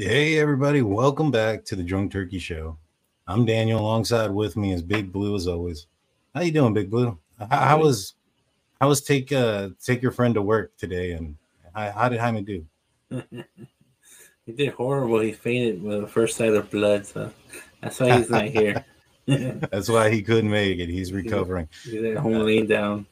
[0.00, 2.78] Hey everybody, welcome back to the Drunk Turkey Show.
[3.26, 3.80] I'm Daniel.
[3.80, 5.88] Alongside with me is Big Blue as always.
[6.32, 7.18] How you doing, Big Blue?
[7.36, 8.14] How, how was
[8.80, 11.36] how was take uh take your friend to work today, and
[11.74, 12.64] how, how did Jaime do?
[14.46, 15.18] he did horrible.
[15.18, 17.32] He fainted with the first sight of blood, so
[17.82, 18.84] that's why he's not here.
[19.26, 20.88] that's why he couldn't make it.
[20.88, 21.68] He's recovering.
[21.82, 23.04] He's at home laying down.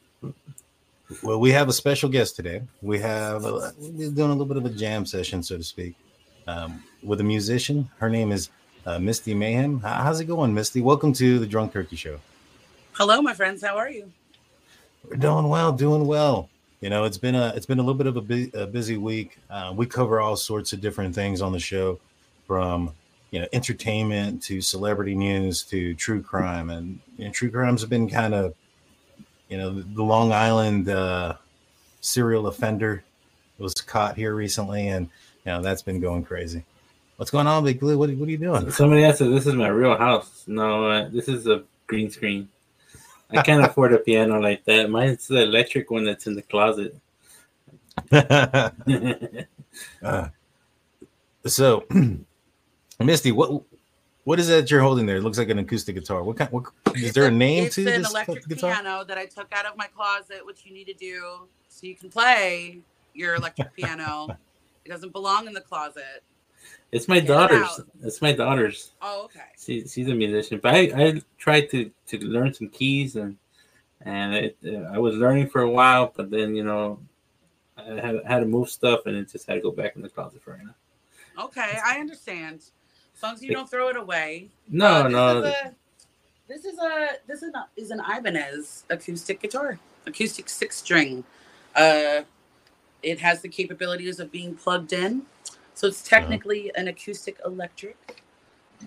[1.21, 2.61] Well, we have a special guest today.
[2.81, 5.97] We have a, we're doing a little bit of a jam session, so to speak,
[6.47, 7.89] um, with a musician.
[7.97, 8.49] Her name is
[8.85, 9.79] uh, Mysti Mayhem.
[9.79, 10.81] How's it going, Mysti?
[10.81, 12.19] Welcome to the Drunk Turkey Show.
[12.93, 13.63] Hello, my friends.
[13.63, 14.11] How are you?
[15.07, 16.49] We're doing well, doing well.
[16.81, 18.97] You know, it's been a it's been a little bit of a, bu- a busy
[18.97, 19.39] week.
[19.49, 21.99] Uh, we cover all sorts of different things on the show,
[22.45, 22.91] from
[23.31, 27.89] you know entertainment to celebrity news to true crime, and you know, true crimes have
[27.89, 28.53] been kind of
[29.49, 31.35] you know, the Long Island uh,
[32.01, 33.03] serial offender
[33.57, 35.09] was caught here recently, and
[35.47, 36.65] you know that's been going crazy.
[37.15, 37.97] What's going on, Big Blue?
[37.97, 38.69] What, what are you doing?
[38.69, 40.43] Somebody asked if this is my real house.
[40.45, 42.49] No, uh, this is a green screen.
[43.31, 44.89] I can't afford a piano like that.
[44.89, 46.97] Mine's the electric one that's in the closet.
[50.03, 50.27] uh,
[51.45, 51.85] so,
[52.99, 53.63] Mysti, what
[54.25, 55.15] what is that you're holding there?
[55.15, 56.23] It looks like an acoustic guitar.
[56.23, 56.51] What kind?
[56.51, 58.73] What is there a name it's to an this electric guitar?
[58.73, 61.95] piano that I took out of my closet, which you need to do so you
[61.95, 62.79] can play
[63.13, 64.37] your electric piano.
[64.87, 66.23] It doesn't belong in the closet.
[66.93, 67.67] It's my Get daughter's.
[67.67, 67.87] out.
[68.01, 68.91] it's my daughter's.
[69.01, 69.41] Oh, okay.
[69.59, 73.37] She, she's a musician, but I, I tried to, to learn some keys and
[74.03, 76.99] and it, uh, I was learning for a while, but then you know
[77.77, 80.07] I had, had to move stuff and it just had to go back in the
[80.07, 81.43] closet for right now.
[81.43, 82.61] Okay, I understand.
[83.15, 84.47] As long as you don't throw it away.
[84.69, 85.73] No, Uh, this no, Is a,
[86.47, 91.25] this is a this is, a, is an Ibanez acoustic guitar, acoustic six string.
[91.75, 92.21] Uh,
[93.03, 95.23] it has the capabilities of being plugged in,
[95.73, 98.23] so it's technically an acoustic electric.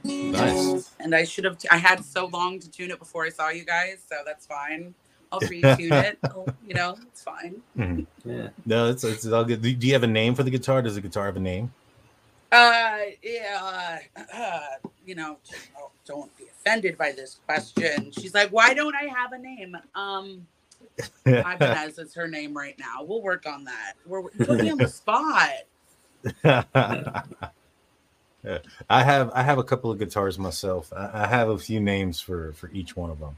[0.04, 0.90] Nice.
[1.00, 1.58] And I should have.
[1.70, 4.94] I had so long to tune it before I saw you guys, so that's fine.
[5.32, 6.18] I'll retune it.
[6.24, 7.60] I'll- you know, it's fine.
[7.76, 8.06] Mhm.
[8.24, 8.48] yeah.
[8.66, 9.62] No, it's, it's all good.
[9.62, 10.82] Do you have a name for the guitar?
[10.82, 11.72] Does the guitar have a name?
[12.52, 13.98] Uh, yeah.
[14.32, 14.60] Uh,
[15.06, 15.38] you know,
[15.76, 18.10] don't, don't be offended by this question.
[18.12, 19.76] She's like, why don't I have a name?
[19.94, 20.46] Um,
[21.26, 23.02] Ibanez is her name right now.
[23.02, 23.94] We'll work on that.
[24.06, 25.50] We're you put me on the spot.
[28.88, 30.92] I have I have a couple of guitars myself.
[30.96, 33.36] I, I have a few names for for each one of them.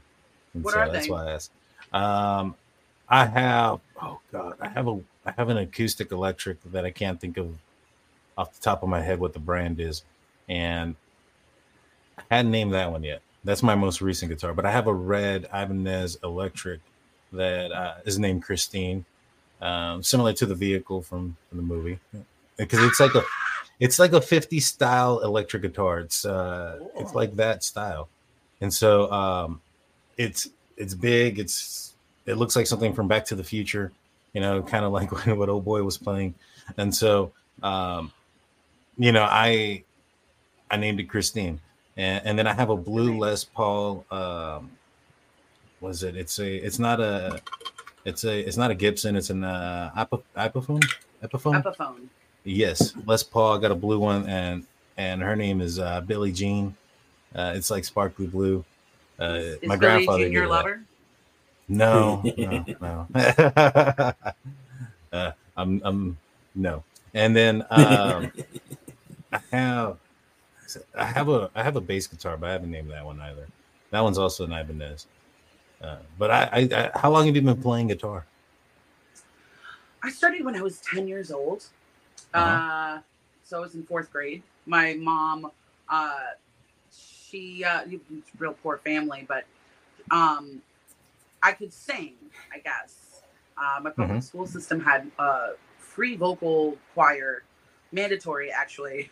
[0.53, 1.11] And What so are that's they?
[1.11, 1.51] why I asked.
[1.93, 2.55] Um,
[3.09, 7.19] I have oh god, I have a I have an acoustic electric that I can't
[7.19, 7.57] think of
[8.37, 10.03] off the top of my head what the brand is,
[10.49, 10.95] and
[12.17, 13.21] I hadn't named that one yet.
[13.43, 16.79] That's my most recent guitar, but I have a red Ibanez electric
[17.33, 19.05] that uh, is named Christine,
[19.61, 21.99] um, similar to the vehicle from, from the movie,
[22.57, 23.23] because it's like a
[23.79, 25.99] it's like a 50 style electric guitar.
[25.99, 28.07] It's uh, it's like that style,
[28.61, 29.61] and so um,
[30.17, 31.39] it's it's big.
[31.39, 31.95] It's
[32.25, 33.91] it looks like something from Back to the Future,
[34.33, 36.35] you know, kind of like what old boy was playing,
[36.77, 38.11] and so um,
[38.97, 39.83] you know, I
[40.69, 41.59] I named it Christine,
[41.97, 44.05] and, and then I have a blue Les Paul.
[44.11, 44.71] Um,
[45.83, 46.15] was it?
[46.15, 46.55] It's a.
[46.55, 47.39] It's not a.
[48.05, 48.39] It's a.
[48.39, 49.15] It's not a Gibson.
[49.15, 50.83] It's an uh, Epi- Epiphone.
[51.23, 51.61] Epiphone.
[51.63, 52.07] Epiphone.
[52.43, 53.59] Yes, Les Paul.
[53.59, 54.65] Got a blue one, and
[54.97, 56.75] and her name is uh, Billie Jean.
[57.35, 58.63] Uh, it's like sparkly blue.
[59.19, 60.23] Uh, Is my Billie grandfather.
[60.23, 60.55] Jean your gave that.
[60.55, 60.81] lover?
[61.67, 63.07] No, no, no.
[65.13, 66.17] uh, I'm, I'm,
[66.55, 66.83] no.
[67.13, 68.31] And then um,
[69.31, 69.97] I have,
[70.95, 73.47] I have a, I have a bass guitar, but I haven't named that one either.
[73.91, 75.07] That one's also an Ibanez.
[75.83, 76.59] Uh, but I, I,
[76.93, 78.25] I, how long have you been playing guitar?
[80.01, 81.65] I started when I was 10 years old.
[82.33, 82.99] uh Uh-huh.
[83.43, 84.43] so I was in fourth grade.
[84.65, 85.51] My mom,
[85.89, 86.19] uh,
[86.91, 87.83] she, uh,
[88.39, 89.45] real poor family, but
[90.11, 90.61] um,
[91.41, 92.15] I could sing,
[92.53, 93.21] I guess.
[93.57, 94.23] Uh, my public Mhm.
[94.23, 97.43] school system had a free vocal choir,
[97.91, 99.11] mandatory actually,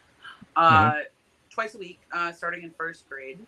[0.55, 0.99] uh,
[1.49, 3.39] twice a week, uh, starting in first grade.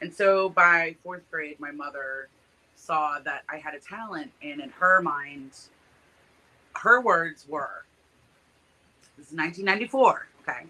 [0.00, 2.28] And so by fourth grade, my mother
[2.90, 5.52] saw that I had a talent, and in her mind,
[6.76, 7.84] her words were,
[9.16, 10.66] "This is 1994, okay?"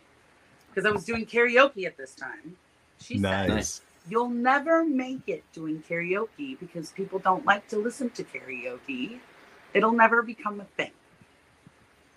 [0.68, 2.58] Because I was doing karaoke at this time.
[3.00, 3.66] She said,
[4.08, 9.20] You'll never make it doing karaoke because people don't like to listen to karaoke.
[9.74, 10.92] It'll never become a thing."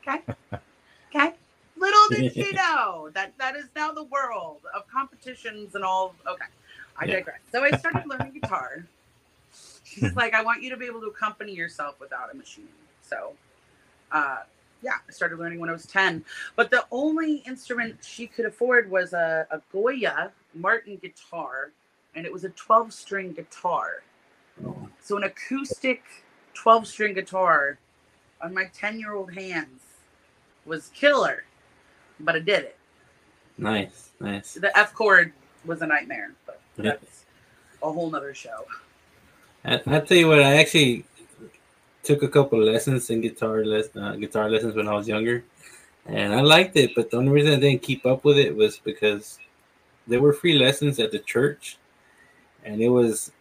[0.08, 0.22] Okay.
[1.16, 1.34] Okay.
[1.78, 6.16] Little did she know that that is now the world of competitions and all.
[6.28, 6.46] Okay,
[6.98, 7.16] I Yeah.
[7.16, 7.42] digress.
[7.52, 8.88] So I started learning guitar.
[9.94, 12.68] She's like, I want you to be able to accompany yourself without a machine.
[13.02, 13.34] So,
[14.12, 14.40] uh,
[14.82, 16.26] yeah, I started learning when I was 10.
[16.56, 21.72] But the only instrument she could afford was a, a Goya Martin guitar,
[22.16, 24.04] and it was a 12 string guitar.
[24.66, 26.04] Oh, So an acoustic
[26.56, 27.78] 12 string guitar
[28.42, 29.82] on my 10 year old hands
[30.66, 31.44] was killer,
[32.20, 32.78] but I did it.
[33.58, 34.54] nice, nice.
[34.56, 35.34] The F chord
[35.66, 37.26] was a nightmare, but that's
[37.82, 38.66] a whole nother show.
[39.66, 41.06] I, I tell you what, I actually
[42.04, 45.44] took a couple lessons in guitar les- uh, guitar lessons when I was younger,
[46.06, 46.92] and I liked it.
[46.96, 49.40] But the only reason I didn't keep up with it was because
[50.08, 51.78] there were free lessons at the church,
[52.66, 53.32] and it was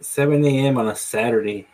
[0.00, 0.78] 7 a.m.
[0.78, 1.68] on a Saturday,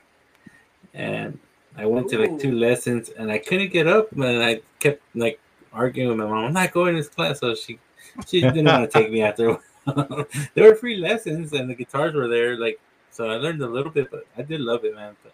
[0.95, 1.39] and
[1.77, 5.41] I went to like two lessons, and I couldn't get up, and I kept like
[5.73, 6.45] arguing with my mom.
[6.45, 7.79] I'm not going to this class, so she
[8.27, 9.59] she didn't want to take me after.
[10.55, 12.81] there were free lessons, and the guitars were there, like
[13.13, 13.31] so.
[13.31, 15.15] I learned a little bit, but I did love it, man.
[15.23, 15.33] But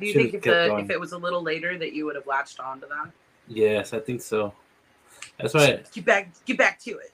[0.00, 2.26] Do you think if, the, if it was a little later that you would have
[2.26, 3.10] latched onto that?
[3.48, 4.52] yes, I think so.
[5.38, 5.82] That's why.
[5.92, 7.12] Get back, get back to it.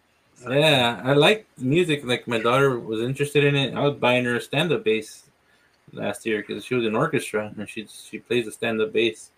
[0.48, 2.04] Yeah, I like music.
[2.04, 3.74] Like my daughter was interested in it.
[3.74, 5.24] I was buying her a stand-up bass
[5.92, 9.30] last year because she was in orchestra and she she plays a stand-up bass.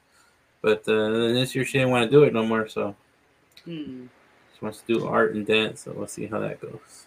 [0.60, 2.94] But uh, this year she didn't want to do it no more, so
[3.64, 4.06] Hmm.
[4.58, 5.84] she wants to do art and dance.
[5.84, 7.06] So we'll see how that goes.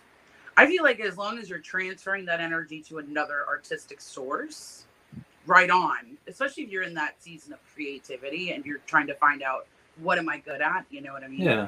[0.58, 4.86] I feel like as long as you're transferring that energy to another artistic source,
[5.46, 6.18] right on.
[6.28, 9.66] Especially if you're in that season of creativity and you're trying to find out
[10.02, 10.86] what am I good at.
[10.90, 11.42] You know what I mean?
[11.42, 11.68] Yeah.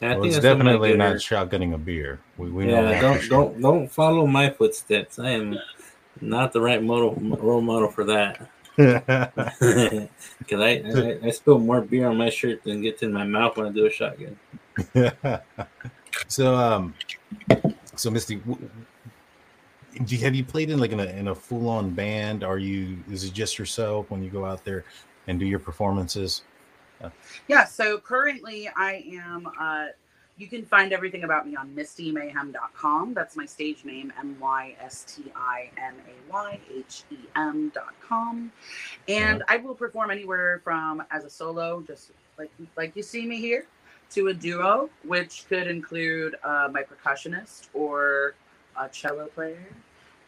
[0.00, 2.20] And I Well, think it's that's what might definitely get not her- shotgunning a beer.
[2.38, 3.00] We, we know that.
[3.00, 5.18] don't don't don't follow my footsteps.
[5.18, 5.58] I am
[6.20, 8.50] not the right model role model for that.
[10.38, 13.56] Because I, I I spill more beer on my shirt than gets in my mouth
[13.56, 14.38] when I do a shotgun.
[16.28, 16.94] so um
[17.96, 18.40] so Mysti
[20.08, 23.24] you, have you played in like in a, in a full-on band are you is
[23.24, 24.84] it just yourself when you go out there
[25.26, 26.42] and do your performances
[27.48, 27.64] Yeah.
[27.64, 29.86] So currently I am, uh,
[30.38, 33.14] you can find everything about me on mystimayhem.com.
[33.14, 38.52] That's my stage name, M Y S T I M A Y H E M.com.
[39.08, 43.38] And I will perform anywhere from as a solo, just like like you see me
[43.38, 43.66] here,
[44.10, 48.34] to a duo, which could include uh, my percussionist or
[48.78, 49.66] a cello player,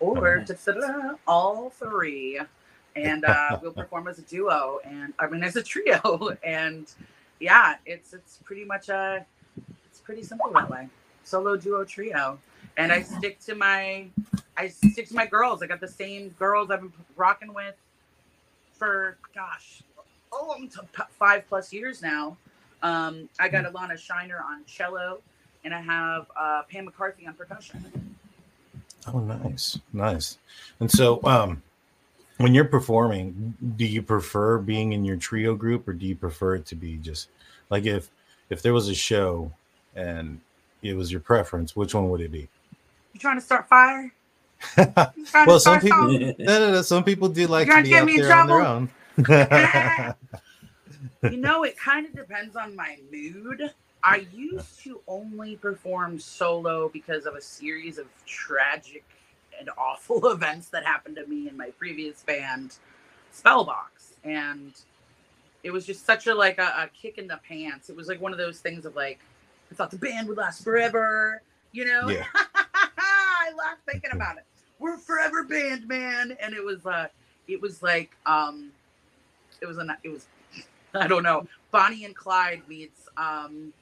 [0.01, 1.17] or nice.
[1.27, 2.41] all three.
[2.97, 6.91] And uh, we'll perform as a duo, and I mean as a trio, and
[7.41, 9.25] yeah, it's it's pretty much a
[9.87, 10.89] it's pretty simple that way.
[11.25, 12.39] Solo, duo, trio,
[12.77, 14.07] and I stick to my
[14.57, 15.63] I stick to my girls.
[15.63, 17.77] I got the same girls I've been rocking with
[18.73, 19.83] for gosh,
[20.33, 20.81] oh, I'm t-
[21.11, 22.37] five plus years now.
[22.83, 25.19] Um, I got Alana Shiner on cello,
[25.65, 27.85] and I have uh, Pam McCarthy on percussion.
[29.13, 30.39] oh nice nice
[30.81, 31.63] and so um
[32.39, 36.57] when you're performing do you prefer being in your trio group or do you prefer
[36.57, 37.29] it to be just
[37.71, 38.11] like if
[38.51, 39.51] if there was a show
[39.97, 40.41] and
[40.83, 42.49] it was your preference which one would it be
[43.15, 44.13] You trying to start fire?
[45.47, 48.07] Well some people no, no, no, some people do like You're to be get out
[48.07, 48.67] me in there on their trouble?
[48.67, 48.91] own
[51.23, 53.73] you know, it kind of depends on my mood.
[54.03, 59.05] I used to only perform solo because of a series of tragic
[59.59, 62.77] and awful events that happened to me in my previous band,
[63.35, 64.15] Spellbox.
[64.25, 64.73] And
[65.63, 67.91] it was just such a like a, a kick in the pants.
[67.91, 69.19] It was like one of those things of like,
[69.71, 72.09] I thought the band would last forever, you know?
[72.09, 72.25] Yeah.
[72.35, 74.45] I laughed thinking about it.
[74.79, 76.37] We're forever band, man.
[76.41, 77.09] And it was uh
[77.49, 78.71] it was like um
[79.61, 80.27] it was a it was
[80.95, 83.73] I don't know, Bonnie and Clyde meets um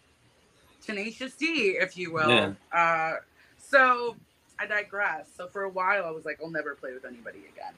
[0.84, 2.28] Tenacious D, if you will.
[2.30, 2.52] Yeah.
[2.72, 3.14] Uh
[3.58, 4.16] so
[4.58, 5.28] I digress.
[5.36, 7.74] So for a while I was like, I'll never play with anybody again.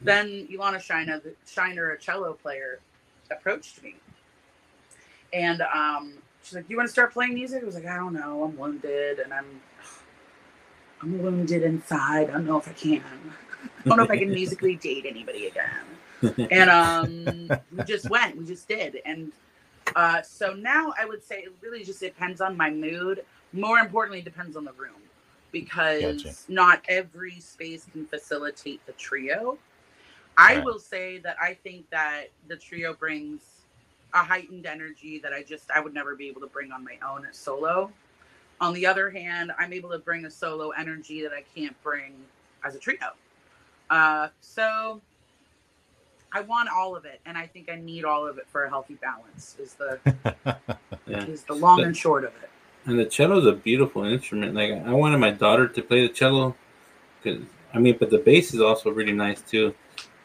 [0.00, 2.80] Then Ilana Shiner, the Shiner, a cello player,
[3.30, 3.96] approached me.
[5.32, 7.62] And um she's like, You want to start playing music?
[7.62, 8.44] I was like, I don't know.
[8.44, 9.60] I'm wounded and I'm
[11.00, 12.28] I'm wounded inside.
[12.30, 13.02] I don't know if I can.
[13.84, 15.97] I don't know if I can musically date anybody again
[16.50, 18.98] and um we just went we just did.
[19.04, 19.32] And
[19.96, 23.24] uh so now i would say it really just depends on my mood.
[23.52, 25.00] More importantly it depends on the room
[25.52, 26.34] because Gotcha.
[26.48, 29.58] not every space can facilitate the trio.
[30.36, 30.64] I Right.
[30.64, 33.42] will say that i think that the trio brings
[34.14, 36.98] a heightened energy that i just i would never be able to bring on my
[37.06, 37.90] own as solo.
[38.60, 42.14] On the other hand i'm able to bring a solo energy that i can't bring
[42.64, 42.98] as a trio.
[43.90, 45.00] Uh so
[46.32, 48.68] I want all of it, and I think I need all of it for a
[48.68, 49.56] healthy balance.
[49.60, 49.98] Is the
[51.06, 51.24] Yeah.
[51.26, 52.50] is the long and short of it.
[52.84, 54.54] And the cello is a beautiful instrument.
[54.54, 56.54] Like I wanted my daughter to play the cello,
[57.22, 57.42] because
[57.74, 59.74] I mean, but the bass is also really nice too.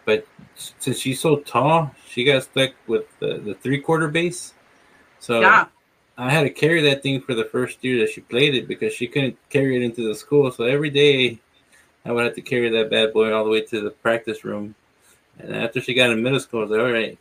[0.05, 4.53] but since she's so tall, she got stuck with the, the three quarter bass.
[5.19, 5.67] So Yeah.
[6.17, 8.93] I had to carry that thing for the first year that she played it because
[8.93, 10.51] she couldn't carry it into the school.
[10.51, 11.39] So every day
[12.05, 14.75] I would have to carry that bad boy all the way to the practice room.
[15.43, 17.17] And after she got in middle school, I was like, all right,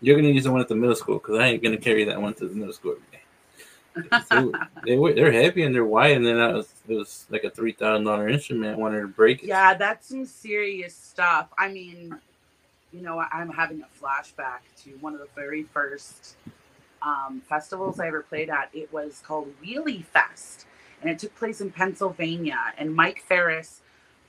[0.00, 1.82] you're going to use the one at the middle school because I ain't going to
[1.82, 4.24] carry that one to the middle school every day.
[4.28, 4.52] So
[4.84, 6.16] they were, they're heavy and they're wide.
[6.16, 8.74] And then that was, it was like a $3,000 instrument.
[8.74, 9.46] I wanted to break it.
[9.46, 11.48] Yeah, that's some serious stuff.
[11.56, 12.18] I mean,
[12.92, 16.36] you know, I'm having a flashback to one of the very first
[17.02, 18.70] um, festivals I ever played at.
[18.72, 20.66] It was called Wheelie Fest,
[21.00, 22.58] and it took place in Pennsylvania.
[22.76, 23.80] And Mike Farris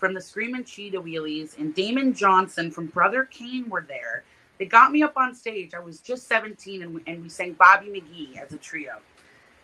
[0.01, 4.23] from the Screaming Cheetah Wheelies and Damon Johnson from Brother Cane were there.
[4.57, 5.75] They got me up on stage.
[5.75, 8.95] I was just 17, and we, and we sang Bobby McGee as a trio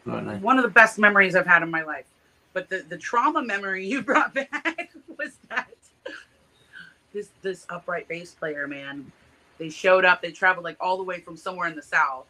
[0.05, 0.39] Oh, nice.
[0.41, 2.05] one of the best memories I've had in my life.
[2.53, 5.69] But the, the trauma memory you brought back was that
[7.13, 9.11] this this upright bass player, man,
[9.57, 12.27] they showed up, they traveled like all the way from somewhere in the south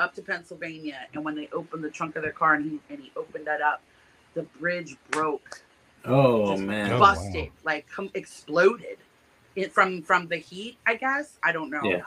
[0.00, 3.00] up to Pennsylvania, and when they opened the trunk of their car and he and
[3.00, 3.82] he opened that up,
[4.34, 5.62] the bridge broke,
[6.06, 6.92] Oh, man.
[6.92, 7.50] Oh, busted, wow.
[7.64, 8.98] like com- exploded.
[9.56, 11.38] It, from from the heat, I guess.
[11.42, 11.80] I don't know.
[11.82, 12.02] Yeah.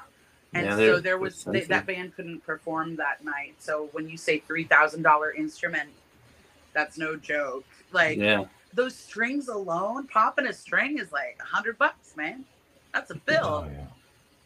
[0.54, 3.56] And Yeah, so there was that band couldn't perform that night.
[3.60, 5.90] So when you say three thousand dollar instrument,
[6.74, 7.66] that's no joke.
[7.92, 8.46] Like Yeah.
[8.74, 12.46] those strings alone, popping a string is like a hundred bucks, man.
[12.94, 13.68] That's a bill.
[13.68, 13.86] Oh, yeah.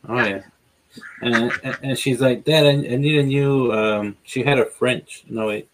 [0.08, 0.44] Oh yeah,
[1.22, 3.72] and, and and she's like, Dad, I, I need a new.
[3.72, 5.70] Um, she had a French, no wait,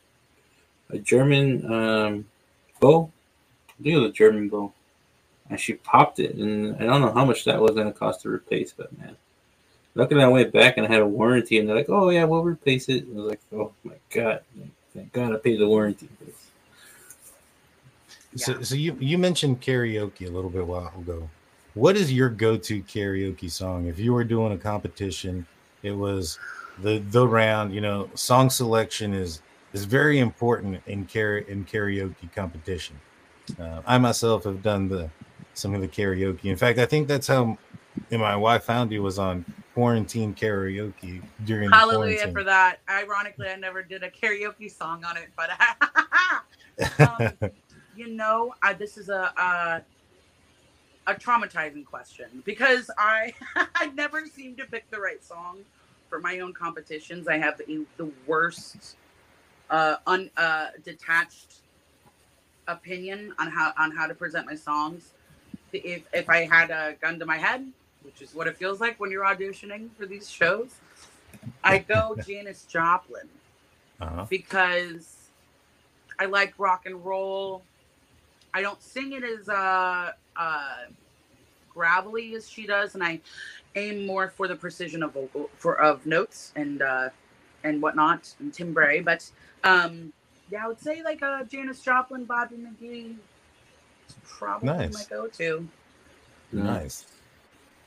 [0.89, 2.25] a German um,
[2.79, 3.11] bow.
[3.79, 4.73] I think it was a German bow,
[5.49, 8.21] and she popped it, and I don't know how much that was going to cost
[8.21, 9.15] to replace, but man,
[9.95, 12.43] luckily I went back and I had a warranty, and they're like, Oh yeah, we'll
[12.43, 13.05] replace it.
[13.09, 14.41] I was like, Oh my god,
[14.93, 16.09] thank God I paid the warranty.
[16.17, 16.49] for this.
[18.35, 21.29] So, so you you mentioned karaoke a little bit while ago.
[21.73, 23.87] What is your go-to karaoke song?
[23.87, 25.47] If you were doing a competition,
[25.83, 26.37] it was
[26.81, 27.73] the the round.
[27.73, 29.41] You know, song selection is
[29.73, 32.99] is very important in kara- in karaoke competition.
[33.57, 35.09] Uh, I myself have done the
[35.53, 36.45] some of the karaoke.
[36.45, 37.57] In fact, I think that's how
[38.11, 42.33] and my wife found you was on quarantine karaoke during the Hallelujah quarantine.
[42.33, 42.79] for that.
[42.89, 45.49] Ironically, I never did a karaoke song on it, but
[46.99, 47.51] um,
[47.95, 49.81] you know, I, this is a, a
[51.07, 53.33] a traumatizing question because I
[53.75, 55.59] I never seem to pick the right song
[56.09, 57.27] for my own competitions.
[57.27, 58.95] I have the, the worst
[59.69, 61.58] uh, un, uh, detached
[62.69, 65.11] opinion on how on how to present my songs.
[65.73, 67.67] If if I had a gun to my head,
[68.03, 70.75] which is what it feels like when you're auditioning for these shows,
[71.63, 73.27] I go Janis Joplin
[73.99, 74.25] uh-huh.
[74.29, 75.29] because
[76.19, 77.61] I like rock and roll.
[78.53, 80.75] I don't sing it as uh, uh,
[81.69, 83.19] gravelly as she does, and I
[83.75, 87.09] aim more for the precision of vocal for of notes and uh,
[87.63, 89.01] and whatnot and timbre.
[89.03, 89.29] But
[89.63, 90.13] um,
[90.51, 93.11] yeah, I would say like uh, Janis Joplin, Bobby McGee.
[94.07, 94.93] is Probably Nice.
[94.93, 95.67] my go-to.
[96.51, 97.05] Nice.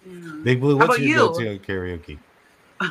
[0.07, 0.41] Yeah.
[0.43, 1.17] Big Blue, what's your you?
[1.17, 2.19] go-to karaoke?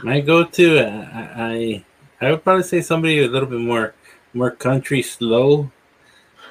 [0.03, 1.85] My go-to, I, I
[2.21, 3.93] I would probably say somebody a little bit more
[4.33, 5.69] more country slow.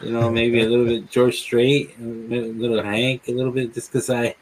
[0.02, 3.92] You know, maybe a little bit George Strait, a little Hank, a little bit, just
[3.92, 4.34] because I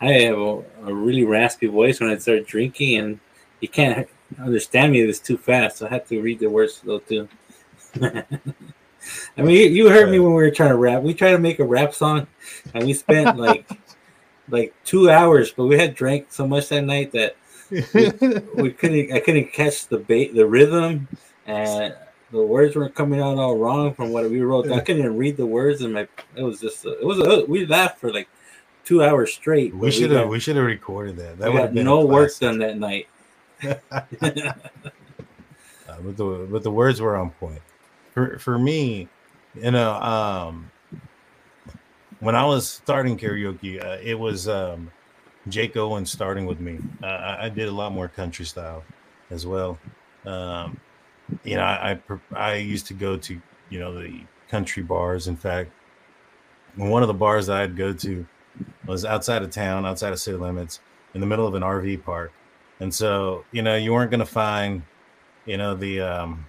[0.00, 3.20] I have a, a really raspy voice when I start drinking, and
[3.60, 5.78] you can't understand me if it's too fast.
[5.78, 7.28] So I have to read the words slow too.
[8.02, 11.02] I mean, you, heard me when we were trying to rap.
[11.02, 12.26] We tried to make a rap song,
[12.74, 13.68] and we spent like
[14.48, 17.36] like two hours, but we had drank so much that night that
[17.70, 21.08] we couldn't I couldn't catch the bait the rhythm
[21.46, 21.94] and
[22.30, 24.70] the words weren't coming out all wrong from what we wrote.
[24.70, 27.66] I couldn't even read the words and my it was just it was a, we
[27.66, 28.28] laughed for like
[28.84, 29.74] two hours straight.
[29.74, 31.38] we should have we should have recorded that.
[31.38, 33.08] That would have been no a work done that night.
[35.88, 37.62] Uh, but the but the words were on point.
[38.16, 39.10] For for me,
[39.54, 40.70] you know, um,
[42.20, 44.90] when I was starting karaoke, uh, it was um,
[45.48, 46.78] Jake Owen starting with me.
[47.02, 48.82] Uh, I, did a lot more country style
[49.30, 49.78] as well.
[50.24, 50.80] Um,
[51.44, 55.28] you know, I, I I used to go to you know the country bars.
[55.28, 55.70] In fact,
[56.76, 58.26] one of the bars that I'd go to
[58.86, 60.80] was outside of town, outside of city limits,
[61.12, 62.32] in the middle of an RV park.
[62.80, 64.82] And so, you know, you weren't going to find,
[65.44, 66.46] you know, the, um,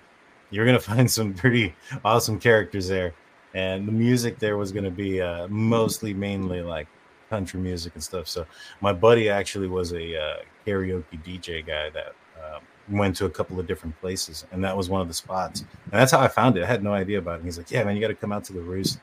[0.49, 1.75] you're going to find some pretty
[2.05, 3.13] awesome characters there.
[3.53, 6.87] And the music there was going to be uh, mostly mainly like
[7.29, 8.27] country music and stuff.
[8.27, 8.45] So
[8.81, 10.35] my buddy actually was a uh,
[10.65, 14.45] karaoke DJ guy that uh, went to a couple of different places.
[14.51, 15.61] And that was one of the spots.
[15.61, 16.63] And that's how I found it.
[16.63, 17.45] I had no idea about it.
[17.45, 18.99] He's like, yeah, man, you got to come out to the roost.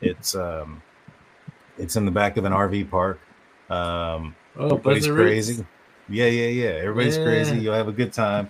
[0.00, 0.80] It's, um,
[1.76, 3.20] it's in the back of an RV park
[3.70, 5.64] Um, Oh, everybody's crazy.
[6.08, 6.70] Yeah, yeah, yeah.
[6.80, 7.24] Everybody's Yeah.
[7.24, 7.58] crazy.
[7.58, 8.48] You'll have a good time.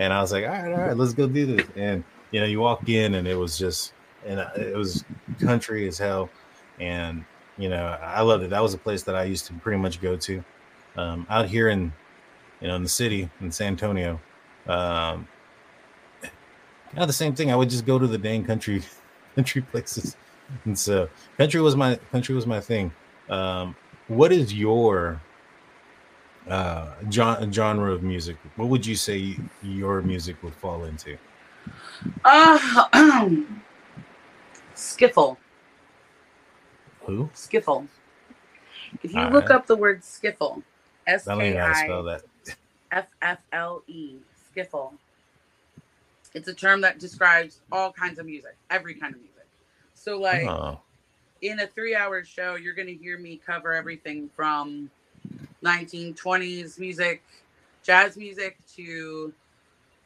[0.00, 1.68] And I was like, all right, all right, let's go do this.
[1.76, 3.92] And you know, you walk in, and it was just,
[4.24, 5.04] and uh, it was
[5.38, 6.30] country as hell.
[6.80, 7.22] And
[7.58, 8.50] you know, I loved it.
[8.50, 10.42] That was a place that I used to pretty much go to.
[10.96, 11.92] Um, out here in,
[12.60, 14.18] you know, in the city in San Antonio,
[14.66, 15.28] um,
[16.96, 17.52] yeah, the same thing.
[17.52, 18.82] I would just go to the dang country,
[19.34, 20.16] country places,
[20.64, 22.90] and so country was my country was my thing.
[23.28, 23.76] Um,
[24.08, 25.20] what is your
[26.50, 28.36] uh gen- genre of music?
[28.56, 31.16] What would you say your music would fall into?
[32.24, 32.88] Uh,
[34.74, 35.36] skiffle.
[37.06, 37.30] Who?
[37.34, 37.86] Skiffle.
[39.02, 39.50] If you All look right.
[39.50, 40.62] up the word skiffle,
[41.06, 42.22] S I K know how to spell that.
[42.92, 44.16] F F L E,
[44.54, 44.92] skiffle.
[46.34, 49.46] It's a term that describes all kinds of music, every kind of music.
[49.94, 50.80] So, like, Oh,
[51.42, 54.90] in a three hour show, you're going to hear me cover everything from
[55.64, 57.22] 1920s music,
[57.82, 59.32] jazz music to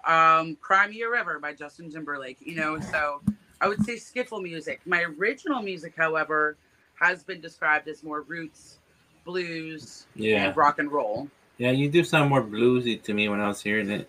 [0.06, 2.78] um, Cry Me a River by Justin Timberlake, you know.
[2.80, 3.20] So
[3.60, 4.80] I would say skiffle music.
[4.86, 6.56] My original music, however,
[7.00, 8.78] has been described as more roots,
[9.24, 11.28] blues, Yeah, and rock and roll.
[11.58, 11.70] yeah.
[11.70, 14.08] You do sound more bluesy to me when I was hearing it,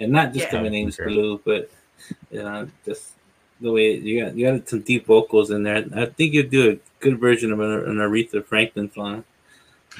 [0.00, 0.62] and not just Yeah.
[0.62, 1.70] the name's blue, but
[2.30, 3.12] you know, just
[3.60, 5.84] the way you got you got some deep vocals in there.
[5.94, 9.24] I think you'd do a good version of an, an Aretha Franklin song.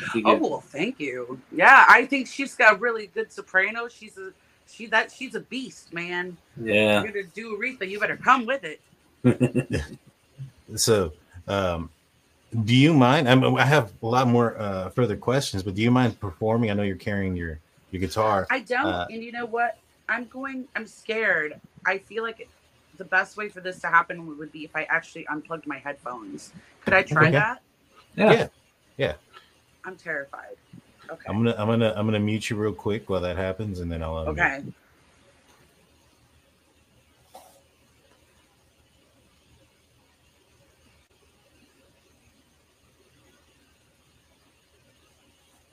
[0.04, 1.40] I think Oh well, thank you.
[1.52, 3.88] Yeah, I think she's got really good soprano.
[3.88, 4.32] She's a
[4.68, 6.36] she that she's a beast, man.
[6.60, 7.02] yeah.
[7.02, 8.80] You're gonna do Aretha, you better come with it.
[10.76, 11.12] so
[11.48, 11.90] um,
[12.64, 13.28] do you mind?
[13.28, 16.70] I, mean, I have a lot more uh, further questions, but do you mind performing?
[16.70, 17.60] I know you're carrying your
[17.90, 18.46] your guitar.
[18.50, 19.78] I don't, Uh, and you know what?
[20.08, 20.66] I'm going.
[20.76, 21.60] I'm scared.
[21.84, 22.48] I feel like
[22.98, 26.52] the best way for this to happen would be if I actually unplugged my headphones.
[26.84, 27.32] Could I try Okay.
[27.32, 27.62] that?
[28.16, 28.32] yeah.
[28.32, 28.48] Yeah.
[28.96, 29.12] Yeah.
[29.86, 30.56] I'm terrified.
[31.08, 31.22] Okay.
[31.28, 34.02] I'm gonna I'm gonna I'm gonna mute you real quick while that happens, and then
[34.02, 34.28] I'll unmute.
[34.30, 34.64] okay.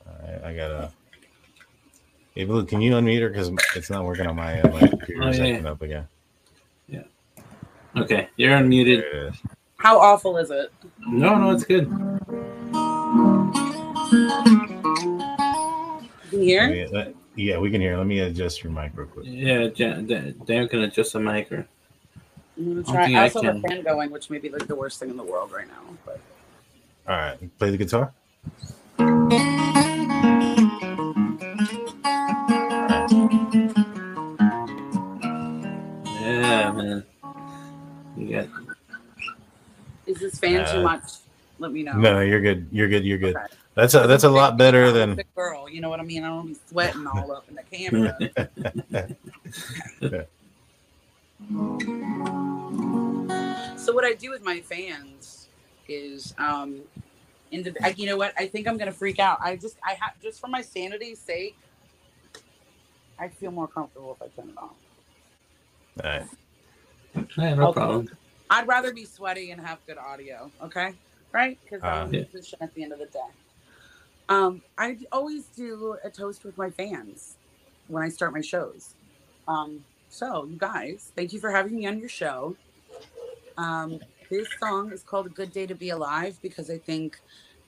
[0.08, 0.92] All right, I gotta.
[2.36, 4.74] Hey, Blue, can you unmute her because it's not working on my end.
[4.74, 5.52] My computer's Oh, yeah.
[5.54, 6.08] acting up again.
[6.88, 7.04] Yeah.
[7.96, 9.02] Okay, you're unmuted.
[9.02, 9.42] There it is.
[9.78, 10.72] How awful is it?
[11.00, 11.92] No, no, it's good.
[16.30, 16.88] Can you hear?
[16.92, 17.98] Let me- yeah, we can hear.
[17.98, 19.26] Let me adjust your mic real quick.
[19.28, 21.52] Yeah, Dan, Dan, Dan can adjust the mic.
[21.52, 21.68] Or,
[22.58, 23.14] I'm gonna I try.
[23.16, 25.18] I I also have a fan going, which may be like the worst thing in
[25.18, 25.98] the world right now.
[26.06, 26.20] But
[27.08, 28.14] All right, play the guitar.
[36.06, 37.04] yeah, man.
[38.18, 38.48] You got
[40.06, 41.02] is this fan Uh, too much?
[41.60, 41.94] Let me know.
[41.98, 42.68] No, you're good.
[42.72, 43.06] You're good.
[43.06, 43.36] You're good.
[43.36, 43.46] Okay.
[43.76, 45.16] That's a that's a lot better I'm a than.
[45.16, 45.70] big girl.
[45.70, 46.24] You know what I mean?
[46.24, 48.18] I don't be sweating all up in the camera.
[53.78, 55.48] so what I do with my fans
[55.88, 56.82] is, um,
[57.52, 58.34] in the, I, you know what?
[58.38, 59.40] I think I'm gonna freak out.
[59.42, 61.58] I just, I have just for my sanity's sake.
[63.20, 64.72] I feel more comfortable if I turn it off.
[66.04, 66.28] All right.
[67.38, 67.80] yeah, no Okay.
[67.80, 68.10] problem.
[68.50, 70.52] I'd rather be sweaty and have good audio.
[70.64, 70.94] Okay,
[71.32, 71.58] right?
[71.64, 72.24] Because Uh, I'm yeah.
[72.62, 73.20] at the end of the day.
[74.30, 77.38] Um, I always do a toast with my fans
[77.88, 78.96] when I start my shows.
[79.48, 82.56] Um, so you guys, thank you for having me on your show.
[83.58, 87.20] Um, this song is called "A Good Day to Be Alive" because I think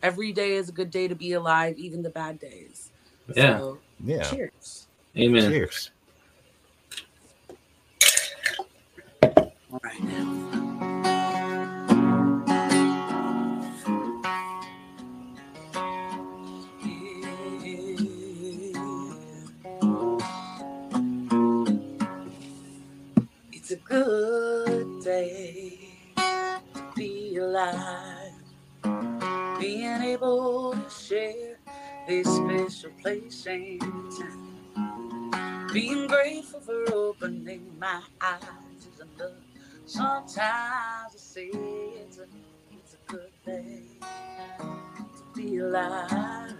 [0.02, 2.92] every day is a good day to be alive, even the bad days.
[3.36, 3.60] Yeah.
[3.60, 4.30] So, Yeah.
[4.30, 4.88] cheers.
[5.18, 5.52] Amen.
[5.52, 5.92] Cheers.
[9.72, 10.65] All right now.
[30.16, 31.60] Able to share
[32.08, 34.54] this special place and time.
[35.74, 38.42] Being grateful for opening my eyes
[38.94, 39.34] is enough.
[39.86, 42.28] Sometimes I say it's a,
[42.72, 43.88] it's a good thing
[45.00, 46.54] to be alive.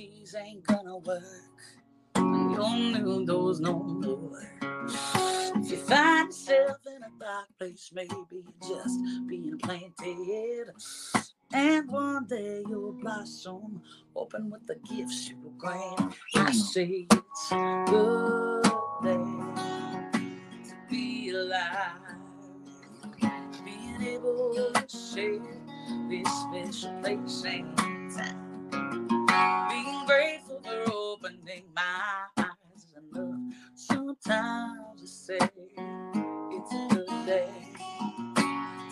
[0.00, 1.22] Keys ain't gonna work
[2.14, 4.50] when your new door's no more.
[5.56, 10.70] If you find yourself in a dark place may be just being planted.
[11.52, 13.82] And one day you'll blossom,
[14.16, 16.14] open with the gifts you will grant.
[16.34, 18.62] I say it's a good
[19.02, 22.16] day to be alive.
[23.62, 25.40] Being able to share
[26.08, 27.76] this special place and
[28.16, 28.49] time.
[29.70, 33.40] Being grateful for opening my eyes is enough.
[33.74, 35.38] Sometimes I say
[36.50, 37.50] it's a good day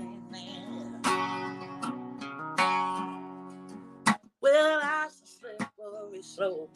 [4.41, 6.71] Well, I slip very slow.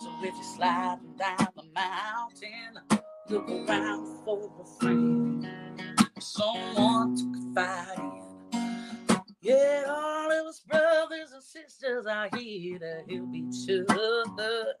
[0.00, 2.78] So if you're sliding down mountain,
[3.28, 5.46] look around for a friend,
[6.20, 8.24] someone to confide in.
[9.40, 14.74] Yeah, all of us brothers and sisters are here to help each other.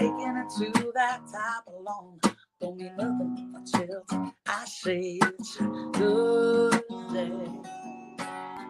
[0.00, 2.18] Making it to that top alone
[2.60, 4.32] don't mean nothing but shelter.
[4.46, 7.48] I say it's a good day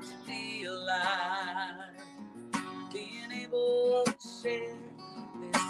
[0.01, 1.97] to be alive
[2.93, 4.77] being able to share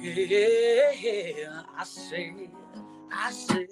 [0.02, 2.34] Yeah, I say,
[3.12, 3.68] I say,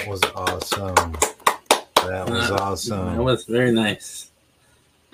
[0.00, 1.12] That was awesome.
[1.96, 3.16] That was awesome.
[3.16, 4.30] That was very nice.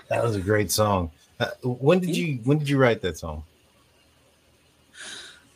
[0.09, 1.11] That was a great song.
[1.41, 3.43] Uh, when did you when did you write that song?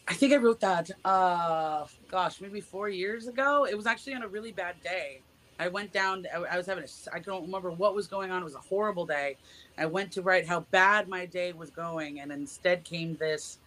[0.08, 3.66] I think I wrote that, uh, gosh, maybe four years ago.
[3.66, 5.20] It was actually on a really bad day.
[5.60, 8.42] I went down, I, I was having a, I don't remember what was going on.
[8.42, 9.36] It was a horrible day.
[9.78, 13.58] I went to write how bad my day was going, and instead came this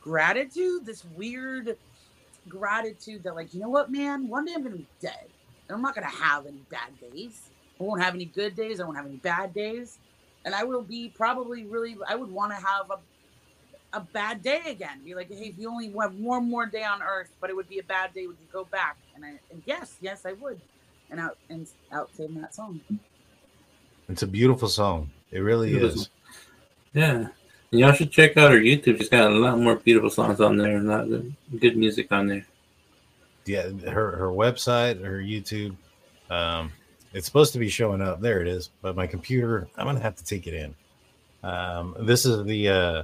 [0.00, 1.76] gratitude, this weird
[2.48, 5.26] gratitude that, like, you know what, man, one day I'm going to be dead.
[5.68, 7.50] And I'm not going to have any bad days.
[7.80, 8.80] I won't have any good days.
[8.80, 9.98] I won't have any bad days.
[10.44, 12.98] And I will be probably really, I would want to have a
[13.94, 15.02] a bad day again.
[15.04, 17.68] Be like, hey, if you only have one more day on Earth, but it would
[17.68, 18.96] be a bad day, would you go back?
[19.14, 20.58] And I, and yes, yes, I would.
[21.10, 22.80] And out and out came that song.
[24.08, 25.10] It's a beautiful song.
[25.30, 25.92] It really It is.
[25.94, 26.10] was-
[26.94, 27.28] Yeah.
[27.72, 28.98] And y'all should check out her YouTube.
[28.98, 31.26] She's got a lot more beautiful songs on there and a lot of
[31.58, 32.46] good music on there.
[33.46, 35.74] Yeah, her her website, her YouTube.
[36.30, 36.70] Um,
[37.12, 38.20] it's supposed to be showing up.
[38.20, 38.70] There it is.
[38.82, 40.74] But my computer, I'm gonna have to take it in.
[41.42, 43.02] Um, this is the uh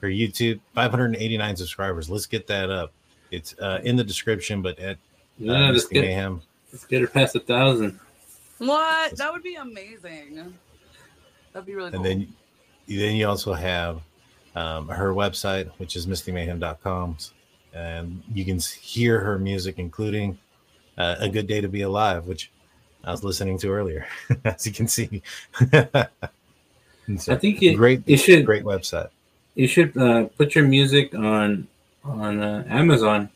[0.00, 2.10] her YouTube, 589 subscribers.
[2.10, 2.92] Let's get that up.
[3.30, 4.98] It's uh in the description, but at uh,
[5.38, 6.42] Yeah, let's get, Mayhem.
[6.72, 7.98] let's get her past a thousand.
[8.58, 9.16] What?
[9.16, 10.52] That would be amazing.
[11.52, 12.04] That'd be really cool.
[12.04, 12.34] and then
[12.86, 14.00] then you also have
[14.56, 17.16] um, her website which is mystimayhem.com
[17.72, 20.38] and you can hear her music including
[20.98, 22.50] uh, a good day to be alive which
[23.04, 24.06] i was listening to earlier
[24.44, 25.22] as you can see
[27.18, 29.08] so, I think you, great you should great website
[29.54, 31.66] you should uh, put your music on
[32.04, 33.30] on uh, Amazon.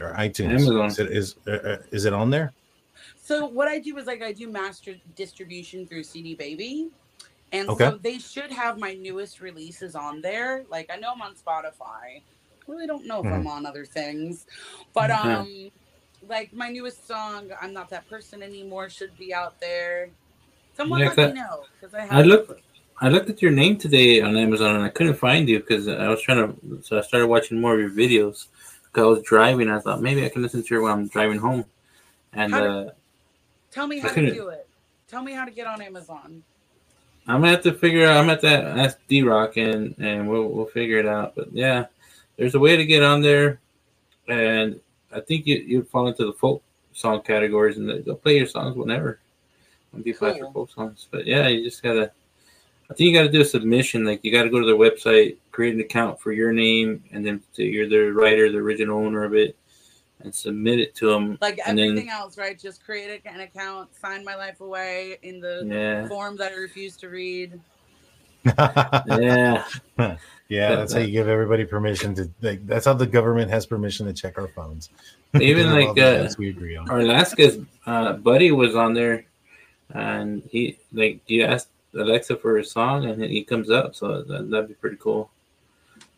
[0.00, 0.86] or itunes Amazon.
[0.86, 2.52] is it, is, uh, uh, is it on there
[3.16, 6.88] So what I do is like I do master distribution through CD Baby.
[7.52, 7.84] And Okay.
[7.86, 10.64] so they should have my newest releases on there.
[10.70, 12.20] Like I know I'm on Spotify.
[12.20, 12.22] I
[12.66, 14.46] really don't know if I'm on other things.
[14.94, 15.24] But Mhm.
[15.24, 15.70] um
[16.28, 20.10] like my newest song, I'm not that person anymore, should be out there.
[20.76, 22.60] Someone Yeah, let that- me know because I have I looked
[23.00, 26.08] I looked at your name today on Amazon and I couldn't find you because I
[26.08, 26.82] was trying to.
[26.82, 28.46] So I started watching more of your videos.
[28.92, 29.70] 'Cause I was driving.
[29.70, 31.64] I thought maybe I can listen to her while I'm driving home.
[32.32, 32.90] And How uh,
[33.70, 34.66] Tell me how to do it.
[35.08, 36.42] Tell me how to get on Amazon.
[37.28, 38.16] I'm gonna have to figure out.
[38.16, 38.40] I'm gonna have
[38.74, 41.34] to ask D Rock and and we'll we'll figure it out.
[41.34, 41.86] But yeah,
[42.36, 43.60] there's a way to get on there,
[44.28, 44.80] and
[45.12, 46.62] I think you you'd fall into the folk
[46.92, 49.20] song categories and they'll play your songs whenever.
[49.96, 50.52] Ask for Cool.
[50.52, 52.10] folk songs, but yeah, you just gotta.
[52.90, 54.04] I think you gotta do a submission.
[54.04, 57.42] Like you gotta go to their website, create an account for your name, and then
[57.54, 59.56] to, you're the writer, the original owner of it,
[60.20, 61.38] and submit it to them.
[61.40, 62.58] Like And then- everything else, right?
[62.58, 66.96] Just create an account, sign my life away in the Yeah, form that I refuse
[66.98, 67.60] to read.
[68.46, 69.64] yeah.
[70.50, 72.30] Yeah, that's how you give everybody permission to.
[72.40, 74.88] Like, that's how the government has permission to check our phones.
[75.38, 76.88] Even like uh, we agree on.
[76.88, 79.26] Our Alaska's uh, buddy was on there,
[79.92, 83.94] and he like you asked Alexa for a song, and he comes up.
[83.94, 85.28] So that, that'd be pretty cool.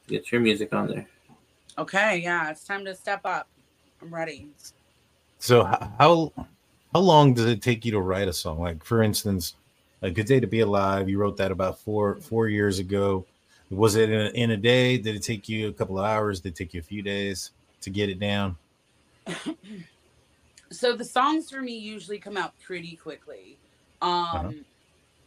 [0.06, 1.08] Get your music on there.
[1.76, 3.48] Okay, yeah, it's time to step up.
[4.02, 4.48] I'm ready.
[5.38, 6.32] So how
[6.92, 8.60] how long does it take you to write a song?
[8.60, 9.54] Like for instance,
[10.02, 11.08] a good day to be alive.
[11.08, 13.26] You wrote that about four four years ago.
[13.70, 14.98] Was it in a, in a day?
[14.98, 16.40] Did it take you a couple of hours?
[16.40, 18.56] Did it take you a few days to get it down?
[20.70, 23.58] so the songs for me usually come out pretty quickly.
[24.02, 24.52] Um uh-huh.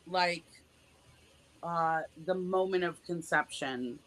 [0.07, 0.43] like
[1.61, 3.99] uh the moment of conception.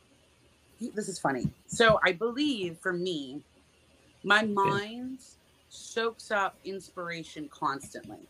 [0.95, 1.49] This is funny.
[1.67, 3.41] So I believe for me,
[4.27, 5.21] my mind
[5.71, 8.29] soaks up inspiration constantly.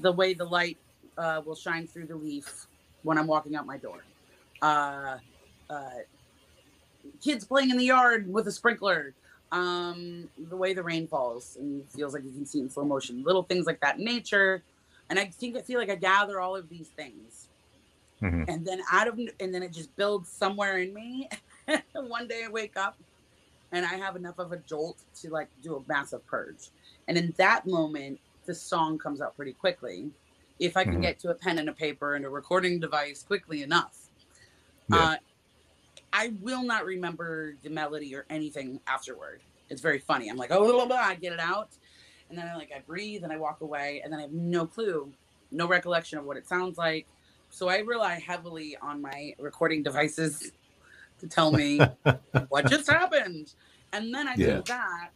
[0.00, 0.76] The way the light
[1.16, 2.66] uh, will shine through the leaf
[3.02, 4.02] when I'm walking out my door
[4.62, 5.18] uh,
[5.68, 5.90] uh,
[7.22, 9.12] kids playing in the yard with a sprinkler,
[9.50, 13.22] um, the way the rain falls and feels like you can see in slow motion,
[13.24, 14.62] little things like that, nature.
[15.10, 17.48] And I think I feel like I gather all of these things,
[18.22, 18.44] mm-hmm.
[18.48, 21.28] and then out of and then it just builds somewhere in me.
[21.94, 22.96] One day I wake up
[23.72, 26.70] and I have enough of a jolt to like do a massive purge,
[27.08, 30.10] and in that moment, the song comes out pretty quickly.
[30.58, 31.02] If I can mm-hmm.
[31.02, 34.02] get to a pen and a paper and a recording device quickly enough
[34.88, 34.96] yeah.
[34.96, 35.16] Uh,
[36.12, 39.40] I will not remember the melody or anything afterward.
[39.70, 40.28] It's very funny.
[40.28, 40.96] I'm like, oh, blah, blah, blah.
[40.96, 41.70] I get it out,
[42.28, 44.66] and then I like I breathe and I walk away, and then I have no
[44.66, 45.10] clue,
[45.50, 47.06] no recollection of what it sounds like.
[47.48, 50.52] So I rely heavily on my recording devices
[51.22, 51.80] to tell me
[52.48, 53.54] what just happened,
[53.92, 54.56] and then I yeah.
[54.56, 55.12] do that,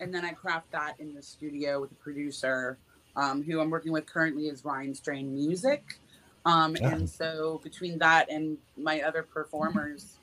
[0.00, 2.78] and then I craft that in the studio with the producer,
[3.16, 5.98] um, who I'm working with currently is Ryan Strain Music.
[6.46, 6.94] Um, yeah.
[6.94, 10.14] And so between that and my other performers,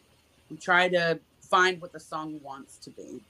[0.50, 3.22] we try to find what the song wants to be.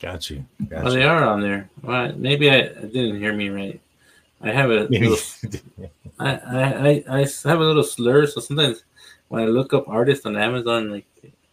[0.00, 0.44] Got you.
[0.68, 1.00] Got well, you.
[1.00, 1.68] they are on there.
[1.82, 3.80] Well, maybe I, I didn't hear me right.
[4.40, 5.16] I have a little,
[6.18, 8.82] I, I, I, have a little slur, so sometimes
[9.28, 11.06] when I look up artists on Amazon, like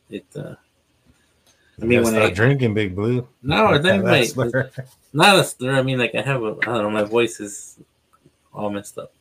[0.09, 0.55] it, uh,
[1.81, 4.35] I mean, when I drinking Big Blue, no, I think like,
[5.13, 5.73] not a slur.
[5.73, 7.79] I mean, like I have a, I don't know, my voice is
[8.53, 9.13] all messed up.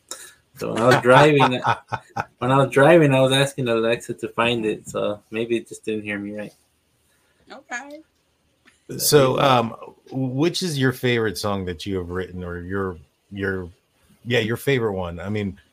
[0.57, 1.41] So when I was driving,
[2.39, 4.89] when I was driving, I was asking Alexa to find it.
[4.89, 6.55] So maybe it just didn't hear me right.
[7.51, 8.01] Okay.
[8.99, 9.71] So, um,
[10.11, 12.99] which is your favorite song that you have written, or your
[13.31, 13.71] your
[14.25, 15.19] yeah your favorite one?
[15.21, 15.70] I mean, yeah,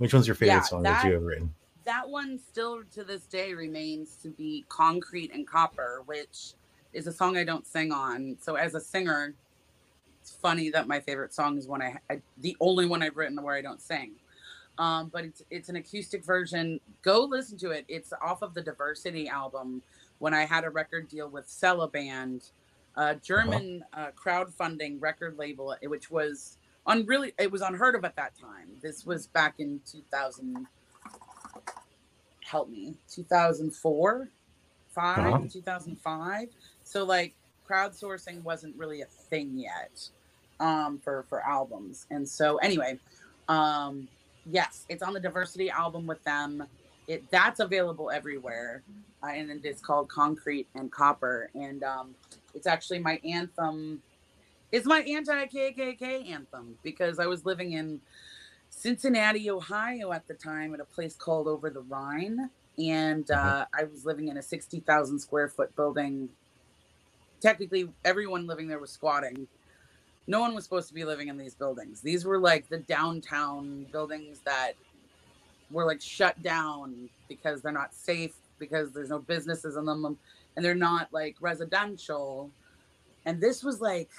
[0.00, 1.52] which one's your favorite yeah, song that, that you have written?
[1.84, 6.54] That one still to this day remains to be "Concrete and Copper," which
[6.94, 8.38] is a song I don't sing on.
[8.40, 9.34] So as a singer,
[10.22, 13.40] it's funny that my favorite song is one I, I the only one I've written
[13.42, 14.12] where I don't sing.
[14.78, 16.80] Um, but it's it's an acoustic version.
[17.02, 17.84] Go listen to it.
[17.86, 19.82] It's off of the Diversity album.
[20.18, 22.52] When I had a record deal with Sellaband,
[22.96, 24.06] a German uh-huh.
[24.06, 26.56] uh, crowdfunding record label, which was
[26.86, 28.68] on really it was unheard of at that time.
[28.82, 30.66] This was back in 2000.
[32.44, 34.28] Help me, 2004,
[34.88, 35.38] 5, uh-huh.
[35.52, 36.48] 2005.
[36.82, 37.34] So like
[37.68, 40.08] crowdsourcing wasn't really a thing yet
[40.58, 42.06] um, for for albums.
[42.10, 42.98] And so anyway,
[43.48, 44.08] um,
[44.46, 46.66] yes, it's on the Diversity album with them.
[47.08, 48.82] It that's available everywhere,
[49.22, 51.50] uh, and it's called Concrete and Copper.
[51.54, 52.14] And um,
[52.54, 54.02] it's actually my anthem.
[54.72, 58.00] It's my anti KKK anthem because I was living in
[58.70, 62.50] Cincinnati, Ohio at the time at a place called Over the Rhine.
[62.78, 63.48] And mm-hmm.
[63.48, 66.28] uh, I was living in a 60,000 square foot building
[67.40, 69.48] technically everyone living there was squatting.
[70.26, 72.00] No one was supposed to be living in these buildings.
[72.00, 74.72] These were like the downtown buildings that
[75.70, 80.18] were like shut down because they're not safe because there's no businesses in them
[80.54, 82.50] and they're not like residential.
[83.24, 84.10] And this was like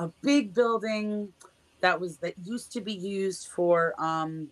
[0.00, 1.32] a big building
[1.80, 4.48] that was that used to be used for um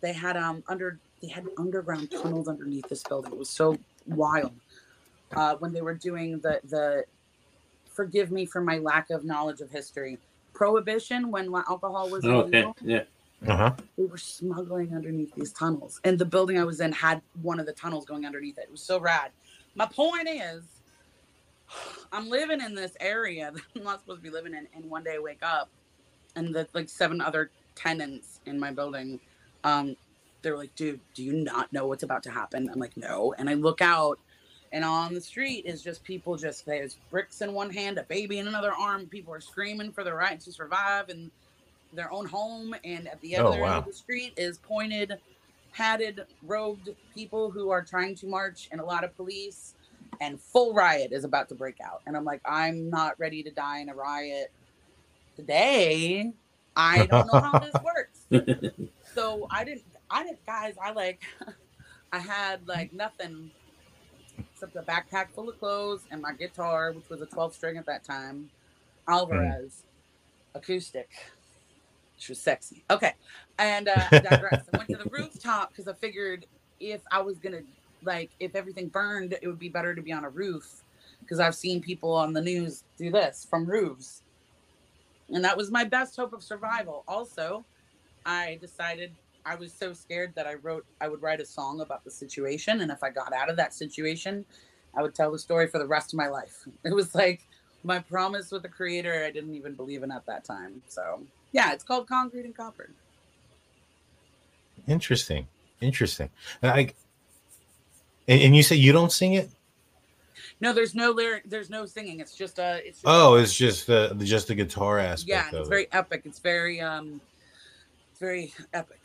[0.00, 3.32] they had um under they had underground tunnels underneath this building.
[3.32, 4.52] It was so wild.
[5.32, 7.04] Uh, when they were doing the the
[7.92, 10.18] forgive me for my lack of knowledge of history.
[10.54, 12.66] Prohibition, when alcohol was oh, okay.
[12.82, 13.04] yeah,
[13.46, 13.72] uh-huh.
[13.96, 17.66] we were smuggling underneath these tunnels, and the building I was in had one of
[17.66, 18.64] the tunnels going underneath it.
[18.64, 19.30] It was so rad.
[19.74, 20.64] My point is,
[22.12, 25.04] I'm living in this area that I'm not supposed to be living in, and one
[25.04, 25.68] day I wake up,
[26.36, 29.20] and the like seven other tenants in my building,
[29.64, 29.96] um,
[30.42, 33.48] they're like, "Dude, do you not know what's about to happen?" I'm like, "No," and
[33.48, 34.18] I look out
[34.72, 38.38] and on the street is just people just there's bricks in one hand, a baby
[38.38, 39.06] in another arm.
[39.06, 41.30] People are screaming for their right to survive and
[41.92, 42.74] their own home.
[42.84, 43.66] And at the other oh, wow.
[43.66, 45.18] end of the street is pointed
[45.72, 49.74] hatted, robed people who are trying to march, and a lot of police,
[50.20, 52.02] and full riot is about to break out.
[52.06, 54.52] And I'm like, I'm not ready to die in a riot
[55.36, 56.32] today.
[56.76, 58.96] I don't know how this works.
[59.14, 61.20] So I didn't, I didn't, guys, I like,
[62.12, 63.50] I had like nothing
[64.52, 67.86] except a backpack full of clothes and my guitar, which was a 12 string at
[67.86, 68.50] that time,
[69.08, 69.82] Alvarez
[70.54, 71.10] acoustic.
[72.16, 72.84] Which was sexy.
[72.90, 73.14] Okay.
[73.58, 74.66] And uh, I digress.
[74.72, 76.44] I went to the rooftop because I figured
[76.78, 77.62] if I was going to,
[78.02, 80.82] like, if everything burned, it would be better to be on a roof
[81.20, 84.22] because I've seen people on the news do this from roofs.
[85.28, 87.04] And that was my best hope of survival.
[87.06, 87.64] Also,
[88.26, 89.12] I decided
[89.46, 92.80] I was so scared that I wrote, I would write a song about the situation.
[92.80, 94.44] And if I got out of that situation,
[94.94, 96.66] I would tell the story for the rest of my life.
[96.84, 97.46] It was like
[97.84, 100.82] my promise with the creator I didn't even believe in at that time.
[100.88, 102.90] So yeah, it's called Concrete and Copper.
[104.86, 105.46] Interesting.
[105.80, 106.30] Interesting.
[106.62, 106.92] I,
[108.30, 109.50] and, and you say you don't sing it?
[110.62, 111.44] No, there's no lyric.
[111.48, 112.20] There's no singing.
[112.20, 112.76] It's just a.
[112.86, 115.28] It's just Oh, a- it's just the just the guitar aspect.
[115.28, 115.48] yeah.
[115.48, 115.70] of It's it.
[115.70, 116.22] very epic.
[116.24, 117.20] It's very um,
[118.10, 119.00] it's very epic.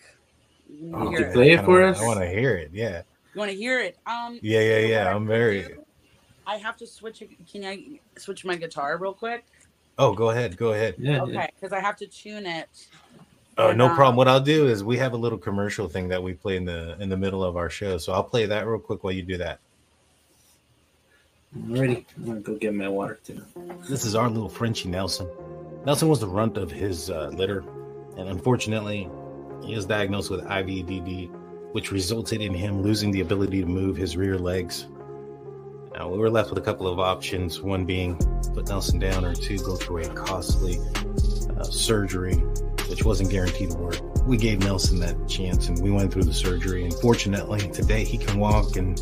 [0.70, 2.02] You Oh, you play it I for wanna- us?
[2.02, 2.72] I want to hear it.
[2.74, 3.02] Yeah.
[3.34, 3.98] You want to hear it?
[4.06, 4.40] Um.
[4.42, 5.08] Yeah, yeah, so yeah.
[5.10, 5.62] I I'm very.
[5.64, 5.86] do-
[6.48, 7.22] I have to switch.
[7.22, 9.46] it- Can I switch my guitar real quick?
[9.98, 10.58] Oh, go ahead.
[10.58, 10.96] Go ahead.
[10.98, 11.22] Yeah, yeah.
[11.24, 12.88] Okay, because I have to tune it.
[13.58, 14.18] Oh, no problem.
[14.18, 16.98] What I'll do is we have a little commercial thing that we play in the
[17.00, 17.98] in the middle of our show.
[17.98, 19.60] So I'll play that real quick while you do that.
[21.56, 22.06] I'm ready.
[22.18, 23.42] I'm gonna go get my water too.
[23.88, 25.30] This is our little Frenchie Nelson.
[25.86, 27.64] Nelson was the runt of his uh, litter,
[28.18, 29.10] and unfortunately,
[29.64, 31.30] he was diagnosed with IVDD,
[31.72, 34.88] which resulted in him losing the ability to move his rear legs.
[35.94, 38.18] Now, we were left with a couple of options one being
[38.54, 40.80] put Nelson down, or two, go through a costly
[41.58, 42.44] uh, surgery,
[42.90, 44.00] which wasn't guaranteed to work.
[44.26, 46.84] We gave Nelson that chance, and we went through the surgery.
[46.84, 49.00] And fortunately, today he can walk, and,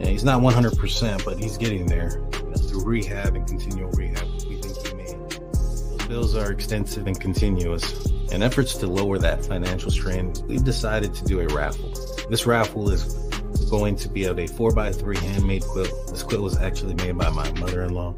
[0.00, 4.26] he's not 100%, but he's getting there you know, through rehab and continual rehab.
[4.48, 5.30] We think he made.
[5.30, 8.06] Those bills are extensive and continuous.
[8.30, 11.92] In efforts to lower that financial strain, we've decided to do a raffle.
[12.28, 13.14] This raffle is
[13.70, 15.90] going to be of a 4x3 handmade quilt.
[16.08, 18.14] This quilt was actually made by my mother in law.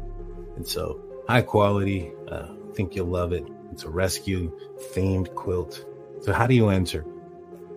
[0.55, 2.11] And so, high quality.
[2.29, 3.43] Uh, I think you'll love it.
[3.77, 4.51] It's a rescue
[4.95, 5.85] themed quilt.
[6.21, 7.05] So, how do you enter?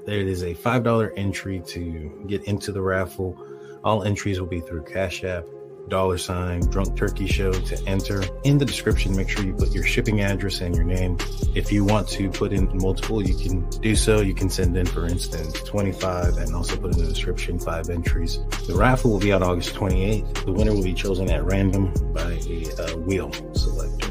[0.07, 3.37] There is a $5 entry to get into the raffle.
[3.85, 5.45] All entries will be through Cash App,
[5.89, 8.25] dollar sign, drunk turkey show to enter.
[8.45, 11.19] In the description, make sure you put your shipping address and your name.
[11.55, 14.23] If you want to put in multiple, you can do so.
[14.23, 18.39] You can send in, for instance, 25 and also put in the description five entries.
[18.67, 20.47] The raffle will be on August 28th.
[20.47, 24.10] The winner will be chosen at random by a uh, wheel selector.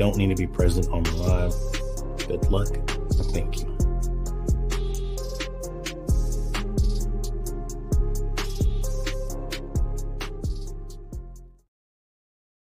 [0.00, 2.26] Don't need to be present on the live.
[2.26, 2.68] Good luck
[3.34, 3.66] thank you.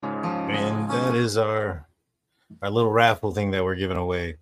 [0.01, 1.87] And that is our
[2.63, 4.37] our little raffle thing that we're giving away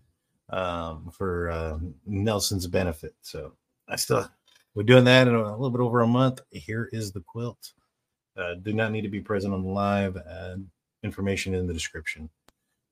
[0.49, 3.13] um, for uh, Nelson's benefit.
[3.21, 3.51] So
[3.89, 4.31] I still
[4.75, 6.39] we're doing that in a little bit over a month.
[6.51, 7.73] Here is the quilt.
[8.37, 10.17] Uh, do not need to be present on the live.
[10.25, 10.69] And
[11.03, 12.29] information in the description.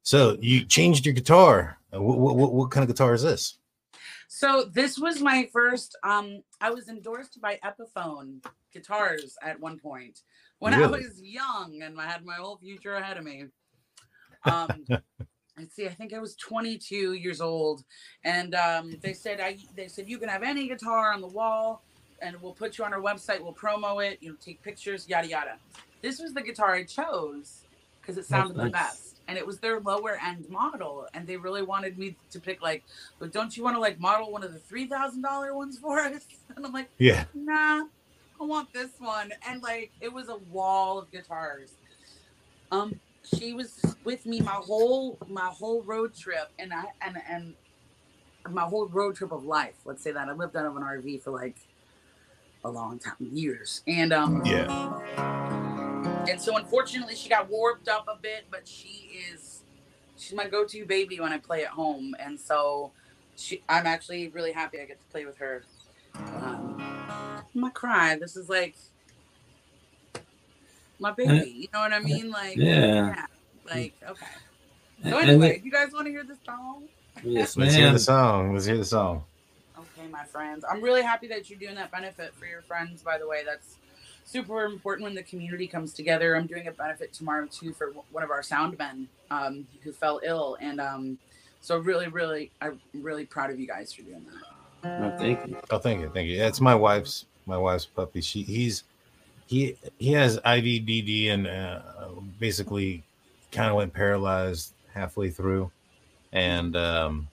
[0.05, 1.79] So you changed your guitar.
[1.93, 3.57] Uh, what, what, what kind of guitar is this?
[4.27, 5.97] So this was my first.
[6.03, 10.21] Um, I was endorsed by Epiphone Guitars at one point
[10.59, 13.45] when I was young and I had my whole future ahead of me.
[14.43, 14.85] Um,
[15.57, 17.83] let's see, I think I was 22 years old,
[18.23, 21.83] and um, they said I they said you can have any guitar on the wall,
[22.21, 23.41] and we'll put you on our website.
[23.41, 24.19] We'll promo it.
[24.21, 25.57] You know, take pictures, yada yada.
[26.01, 27.63] This was the guitar I chose
[28.01, 28.71] because it sounded the nice.
[28.71, 32.61] best, and it was their lower end model, and they really wanted me to pick
[32.61, 32.83] like,
[33.19, 35.99] but don't you want to like model one of the three thousand dollar ones for
[35.99, 36.25] us?
[36.55, 37.25] And I'm like, Yeah.
[37.33, 37.83] nah,
[38.39, 39.31] I want this one.
[39.47, 41.71] And like it was a wall of guitars.
[42.71, 47.55] Um, she was with me my whole my whole road trip, and I and and
[48.49, 49.75] my whole road trip of life.
[49.85, 51.57] Let's say that I lived out of an RV for like
[52.63, 55.64] a long time, years, and um, Yeah.
[56.29, 59.63] And so unfortunately she got warped up a bit, but she is
[60.17, 62.91] she's my go-to baby when I play at home, and so
[63.35, 65.63] she I'm actually really happy I get to play with her.
[66.15, 68.17] Um, I'm gonna cry.
[68.19, 68.75] This is like
[70.99, 71.51] my baby.
[71.51, 72.31] You know what I mean?
[72.31, 73.25] Like Yeah.
[73.69, 74.25] Like okay.
[75.09, 76.83] So anyway, the- you guys want to hear the song?
[77.23, 78.53] yes, Let's hear the song.
[78.53, 79.23] Let's hear the song.
[79.77, 80.63] Okay, my friends.
[80.69, 83.43] I'm really happy that you're doing that benefit for your friends, by the way.
[83.45, 83.75] That's
[84.25, 86.35] super important when the community comes together.
[86.35, 90.19] I'm doing a benefit tomorrow, too, for one of our sound men um, who fell
[90.23, 90.57] ill.
[90.59, 91.17] And um,
[91.61, 94.55] so, really, really, I'm really proud of you guys for doing that.
[94.85, 95.57] No, thank you.
[95.71, 96.43] Oh, thank you, thank you.
[96.43, 98.21] It's my wife's my wife's puppy.
[98.21, 98.83] She he's
[99.47, 101.81] he he has IVDD and uh,
[102.39, 103.03] basically
[103.51, 105.71] kind of went paralyzed halfway through,
[106.33, 107.27] and um,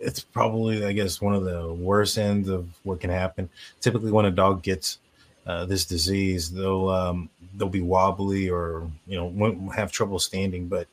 [0.00, 3.48] it's probably I guess one of the worst ends of what can happen.
[3.80, 4.98] Typically, when a dog gets
[5.46, 10.66] uh, this disease, they'll um, they'll be wobbly or you know won't have trouble standing,
[10.66, 10.88] but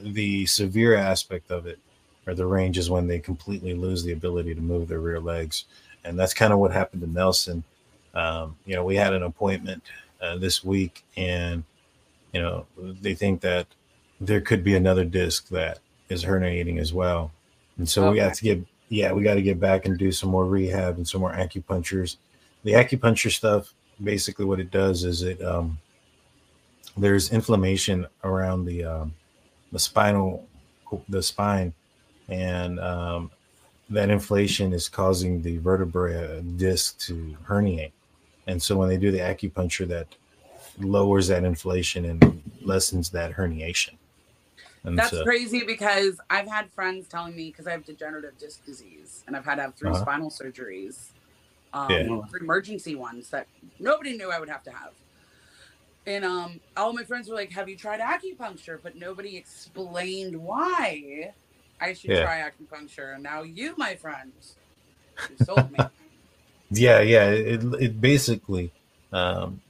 [0.00, 1.78] the severe aspect of it
[2.26, 5.64] or the range is when they completely lose the ability to move their rear legs.
[6.04, 7.64] And that's kind of what happened to nelson.
[8.14, 9.82] Um, you know we had an appointment
[10.20, 11.64] uh, this week and
[12.32, 13.66] you know they think that
[14.20, 15.78] there could be another disc that
[16.10, 17.32] is herniating as well
[17.82, 20.30] and so we got to get yeah we got to get back and do some
[20.30, 22.18] more rehab and some more acupunctures.
[22.62, 23.74] The acupuncture stuff
[24.04, 25.80] basically what it does is it um,
[26.96, 29.14] there's inflammation around the um,
[29.72, 30.46] the spinal
[31.08, 31.74] the spine.
[32.28, 33.32] And um,
[33.90, 37.90] that inflation is causing the vertebrae disc to herniate.
[38.46, 40.06] And so when they do the acupuncture that
[40.78, 43.96] lowers that inflation and lessens that herniation
[44.84, 48.64] and That's so crazy because I've had friends telling me because I have degenerative disc
[48.64, 50.00] disease and I've had to have 3 Uh-huh.
[50.00, 51.12] spinal surgeries,
[51.72, 52.20] um, Yeah.
[52.40, 54.92] emergency ones that nobody knew I would have to have.
[56.06, 61.32] And um, all my friends were like, "Have you tried acupuncture?" But nobody explained why
[61.80, 62.22] I should Yeah.
[62.22, 63.14] try acupuncture.
[63.14, 64.32] And now you, my friend,
[65.28, 65.78] you sold me.
[66.70, 68.72] yeah yeah it, it basically
[69.12, 69.60] um,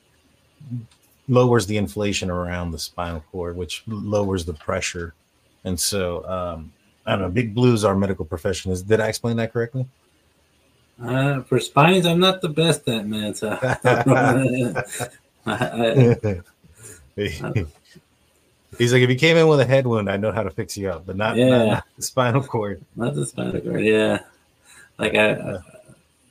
[1.29, 5.14] lowers the inflation around the spinal cord which lowers the pressure
[5.64, 6.73] and so um,
[7.07, 9.87] i don't know big blues our medical profession is did i explain that correctly
[11.03, 13.35] Uh, for spines, I'm not the best at man.
[13.35, 13.77] So I,
[15.47, 16.41] I,
[18.79, 20.77] He's like, if you came in with a head wound, I know how to fix
[20.79, 21.64] you up, but not, not- Yeah.
[21.64, 22.83] not the spinal cord.
[22.97, 23.83] not the spinal cord.
[23.83, 24.20] Yeah,
[24.99, 25.59] like I, I-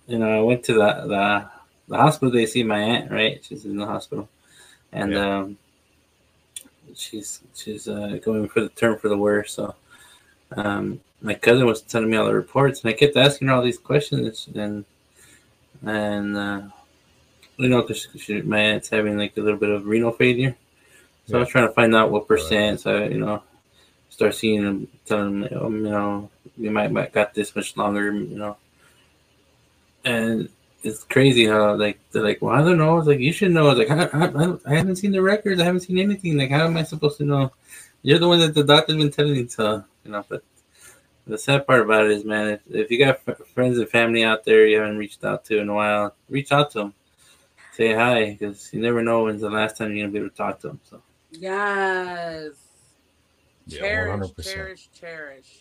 [0.07, 1.49] you know, I went to the the
[1.89, 2.31] the hospital.
[2.31, 3.43] They see my aunt, right?
[3.45, 4.27] She's in the hospital,
[4.91, 5.37] and Yeah.
[5.37, 5.57] um,
[6.95, 9.55] she's she's uh, going for the term for the worst.
[9.55, 9.75] So,
[10.55, 13.61] um, my cousin was telling me all the reports, and I kept asking her all
[13.61, 14.85] these questions, and
[15.85, 16.61] and uh,
[17.57, 18.07] you know, because
[18.43, 20.55] my aunt's having like a little bit of renal failure.
[21.27, 22.79] So I was trying to find out what percent.
[22.81, 23.43] So you know,
[24.09, 28.37] start seeing them, telling them, you know, you might might got this much longer, you
[28.37, 28.57] know.
[30.03, 30.49] And
[30.83, 32.97] it's crazy how like they're like, well, I don't know.
[32.97, 33.69] It's like you should know.
[33.69, 35.61] It's like I, I, I haven't seen the records.
[35.61, 36.37] I haven't seen anything.
[36.37, 37.51] Like how am I supposed to know?
[38.03, 40.25] You're the one that the doctor's been telling me to, you know.
[40.27, 40.43] But
[41.27, 44.23] the sad part about it is, man, if, if you got f- friends and family
[44.23, 46.93] out there you haven't reached out to in a while, reach out to them.
[47.73, 50.35] Say hi, because you never know when's the last time you're gonna be able to
[50.35, 50.79] talk to them.
[50.89, 51.01] So.
[51.31, 52.53] Yes.
[53.67, 54.43] Yeah, Cherish, 100%.
[54.43, 55.60] cherish, cherish.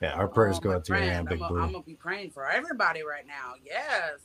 [0.00, 1.60] Yeah, our prayers Oh, go my out to your friend, aunt, Big I'm, Blue.
[1.60, 3.54] I'm gonna be praying for everybody right now.
[3.64, 4.18] Yes.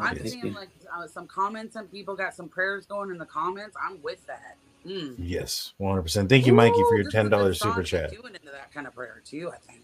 [0.00, 0.52] I'm Thank seeing you.
[0.54, 3.76] like uh, some comments and people got some prayers going in the comments.
[3.80, 4.56] I'm with that.
[4.86, 5.14] Mm.
[5.18, 6.28] yes, 100%.
[6.28, 8.10] Thank you, Mikey, for your this is a good $10 super chat.
[8.10, 9.82] Doing into that kind of prayer too, I think.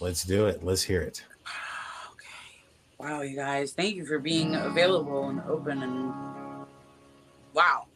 [0.00, 0.62] Let's do it.
[0.62, 1.24] Let's hear it.
[2.12, 3.10] Okay.
[3.10, 6.12] Wow, you guys, thank you for being available and open and
[7.52, 7.86] wow.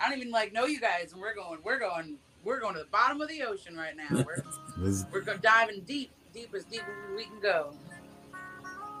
[0.00, 2.80] I don't even like know you guys, and we're going, we're going, we're going to
[2.80, 4.24] the bottom of the ocean right now.
[4.24, 4.42] We're
[5.12, 7.72] we're going diving deep, deep as deep as we can go.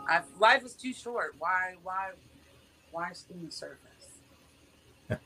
[0.08, 1.34] I, life is too short.
[1.38, 2.10] Why, why,
[2.90, 3.78] why skim the surface?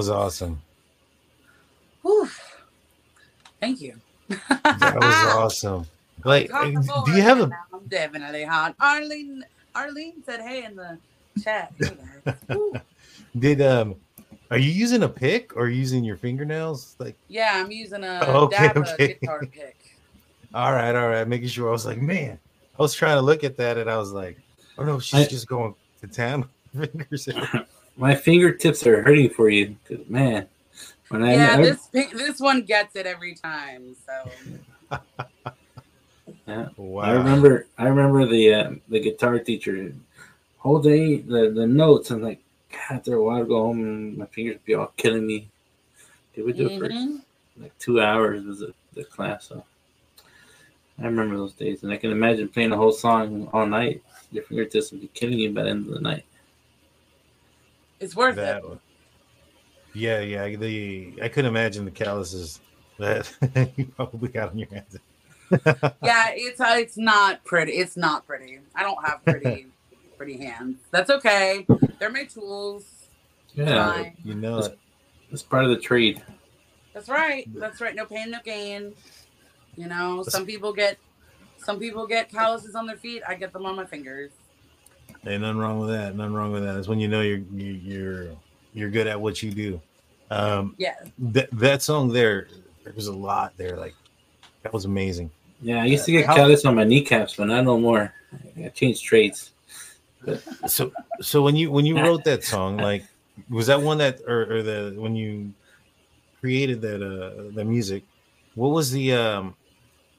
[0.00, 0.62] was awesome.
[2.00, 2.26] Whew.
[3.60, 4.00] Thank you.
[4.28, 5.84] That was awesome.
[6.24, 7.48] Like, do you have a?
[7.48, 8.74] now I'm definitely hot.
[8.80, 9.44] Arlene
[9.74, 10.96] Arlene said hey in the
[11.44, 11.70] chat.
[11.78, 11.90] Hey
[12.24, 12.34] guys.
[12.48, 12.72] Woo.
[13.38, 13.94] Did um?
[14.50, 16.96] Are you using a pick or using your fingernails?
[16.98, 19.18] Like, yeah, I'm using a Okay, Daba okay.
[19.20, 19.76] guitar pick.
[20.54, 21.68] all right, all right, making sure.
[21.68, 22.38] I was like, man,
[22.78, 24.38] I was trying to look at that and I was like,
[24.78, 26.48] oh no, she's I- just going to town.
[26.72, 27.28] with Fingers.
[27.96, 29.76] My fingertips are hurting for you,
[30.08, 30.46] man.
[31.08, 33.96] When I, Yeah, I- this pick- this one gets it every time.
[34.06, 34.30] So
[36.46, 37.02] yeah, Wow.
[37.02, 39.92] I remember, I remember the uh, the guitar teacher
[40.58, 42.10] holding the the notes.
[42.10, 44.92] and like, God, after a while, I'd go home and my fingers would be all
[44.96, 45.48] killing me.
[46.34, 47.22] They would do it for Mhm.
[47.60, 49.48] like two hours was the, the class.
[49.48, 49.64] So
[51.00, 54.02] I remember those days, and I can imagine playing the whole song all night.
[54.30, 56.24] Your fingertips would be killing you by the end of the night.
[58.00, 58.58] It's worth that.
[58.58, 58.68] it.
[58.68, 58.80] one.
[59.94, 60.56] Yeah, yeah.
[60.56, 62.60] The I couldn't imagine the calluses
[62.98, 63.30] that
[63.76, 64.96] you probably got on your hands.
[66.02, 67.72] Yeah, it's uh, it's not pretty.
[67.72, 68.60] It's not pretty.
[68.76, 69.66] I don't have pretty
[70.16, 70.78] pretty hands.
[70.92, 71.66] That's okay.
[71.98, 72.84] They're my tools.
[73.54, 74.16] Yeah, Fine.
[74.24, 74.78] You know it.
[75.32, 76.22] it's part of the trade.
[76.94, 77.48] That's right.
[77.54, 77.96] That's right.
[77.96, 78.92] No pain, no gain.
[79.76, 80.98] You know, some people get
[81.56, 83.22] some people get calluses on their feet.
[83.26, 84.30] I get them on my fingers.
[85.26, 86.14] Ain't nothing wrong with that.
[86.16, 86.76] Nothing wrong with that.
[86.76, 88.26] It's when you know you're you, you're
[88.74, 89.80] you're good at what you do.
[90.30, 90.94] Um, Yeah.
[91.18, 92.48] that that song there,
[92.84, 93.76] there was a lot there.
[93.76, 93.94] Like
[94.62, 95.30] that was amazing.
[95.62, 98.14] Yeah, I used to get How- callus on my kneecaps, but not no more.
[98.62, 99.50] I changed trades.
[100.66, 103.04] So so when you when you wrote that song, like
[103.48, 105.52] was that one that or, or the when you
[106.40, 108.04] created that uh the music,
[108.54, 109.54] what was the um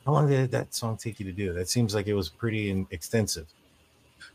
[0.05, 1.53] how long did that song take you to do?
[1.53, 3.47] That seems like it was pretty in- extensive.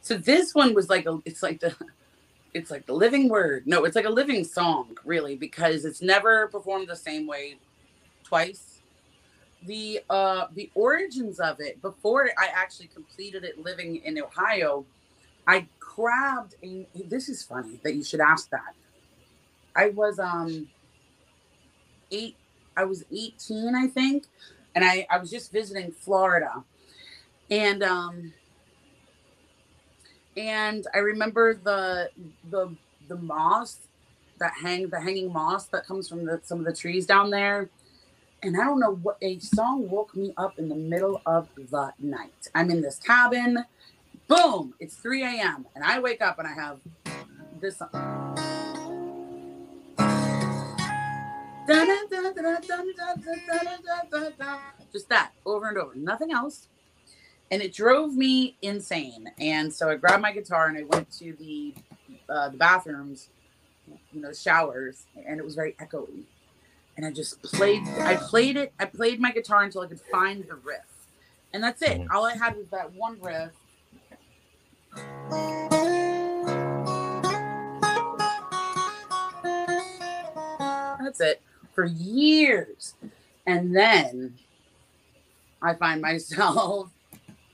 [0.06, 1.74] So this one was like a it's like the
[2.54, 3.66] it's like the living word.
[3.66, 7.56] No, it's like a living song, really, because it's never performed the same way
[8.22, 8.82] twice.
[9.64, 14.86] The uh the origins of it, before I actually completed it living in Ohio,
[15.44, 18.74] I grabbed a this is funny that you should ask that.
[19.74, 20.68] I was um
[22.12, 22.36] eight
[22.76, 24.26] I was 18, I think,
[24.76, 26.62] and I, I was just visiting Florida.
[27.50, 28.32] And um
[30.36, 32.10] and I remember the
[32.50, 32.74] the
[33.08, 33.78] the moss
[34.38, 37.70] that hang the hanging moss that comes from the, some of the trees down there.
[38.42, 41.92] And I don't know what a song woke me up in the middle of the
[41.98, 42.48] night.
[42.54, 43.64] I'm in this cabin.
[44.28, 44.74] Boom!
[44.78, 45.66] It's 3 a.m.
[45.74, 46.78] and I wake up and I have
[47.60, 47.78] this.
[47.78, 47.88] song.
[54.92, 56.68] Just that over and over, nothing else
[57.50, 59.30] and it drove me insane.
[59.38, 61.74] And so I grabbed my guitar and I went to the
[62.28, 63.28] uh, the bathrooms,
[64.12, 66.22] you know, showers, and it was very echoey.
[66.96, 67.86] And I just played.
[68.00, 68.72] I played it.
[68.80, 70.80] I played my guitar until I could find the riff,
[71.52, 72.00] and that's it.
[72.00, 72.10] Mhm.
[72.10, 73.52] All I had was that one riff.
[80.98, 81.42] That's it
[81.74, 82.94] for years,
[83.46, 84.38] and then
[85.62, 86.90] I find myself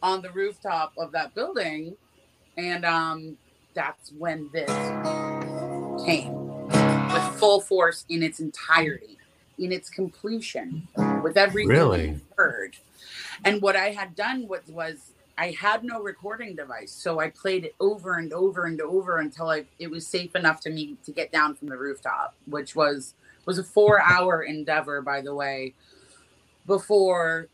[0.03, 1.97] on the rooftop of that building
[2.57, 3.37] and um
[3.75, 4.69] that's when this
[6.05, 6.35] came
[7.13, 9.19] with full force in its entirety,
[9.59, 10.87] in its completion,
[11.23, 12.21] with everything Really?
[12.37, 12.77] heard.
[13.45, 17.65] And what I had done was, was I had no recording device, so I played
[17.65, 21.13] it over and over and over until I it was safe enough to me to
[21.13, 23.15] get down from the rooftop, which was
[23.47, 25.75] was a four hour endeavor, by the way,
[26.67, 27.49] before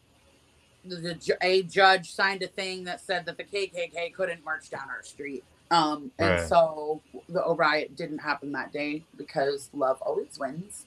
[0.84, 5.02] the, a judge signed a thing that said that the KKK couldn't march down our
[5.02, 5.44] street.
[5.70, 6.48] Um, and Right.
[6.48, 10.86] so the riot didn't happen that day because love always wins.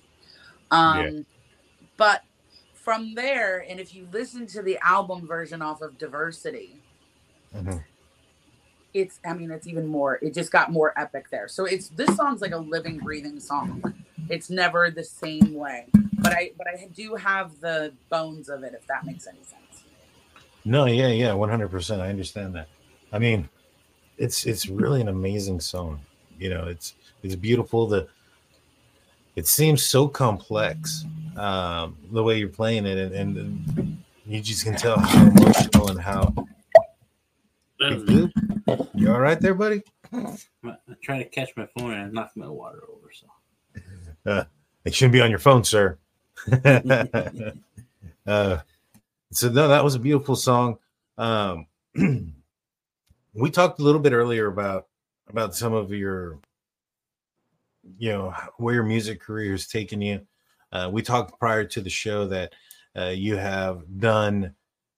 [0.72, 1.26] Um,
[1.98, 2.24] But
[2.74, 6.82] from there, and if you listen to the album version off of Diversity,
[7.54, 7.84] Mhm.
[8.94, 10.16] it's I mean it's even more.
[10.16, 11.48] It just got more epic there.
[11.48, 13.84] So it's this song's like a living, breathing song.
[14.30, 15.88] It's never the same way,
[16.20, 18.74] but I but I do have the bones of it.
[18.74, 19.61] If that makes any sense.
[20.64, 22.02] No, yeah, yeah, one hundred percent.
[22.02, 22.68] I understand that.
[23.12, 23.50] I mean,
[24.18, 26.00] it's it's really an amazing song.
[26.38, 26.94] You know, it's
[27.24, 27.88] it's beautiful.
[27.88, 28.08] The
[29.36, 31.06] it seems so complex,
[31.38, 36.00] um, the way you're playing it, and, and, you just can tell how emotional and
[36.00, 36.34] how.
[37.80, 39.82] You all right there, buddy?
[40.14, 40.38] I'm
[41.02, 43.10] trying to catch my phone and I knocked my water over.
[43.12, 43.28] So
[44.32, 44.44] uh,
[44.86, 45.98] It shouldn't be on your phone, sir.
[46.66, 48.58] uh,
[49.32, 50.78] so no, that was a beautiful song.
[51.18, 51.68] Um,
[53.34, 54.88] we talked a little bit earlier about
[55.30, 56.40] about some of your,
[57.98, 60.22] you know, where your music career has taken you.
[60.72, 62.54] Uh, we talked prior to the show that
[62.98, 64.54] uh, you have done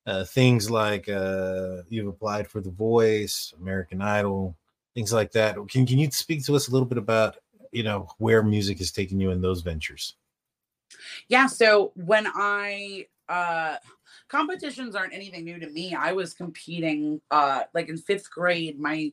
[0.06, 4.58] uh, things like uh, you've applied for The Voice, American Idol,
[4.96, 5.56] things like that.
[5.70, 7.38] Can can you speak to us a little bit about
[7.72, 10.16] you know where music has taken you in those ventures?
[11.28, 11.48] Yeah.
[11.48, 13.78] So when I uh
[14.28, 15.96] competitions aren't anything new to me.
[15.96, 18.80] I was competing uh like in fifth grade.
[18.80, 19.12] My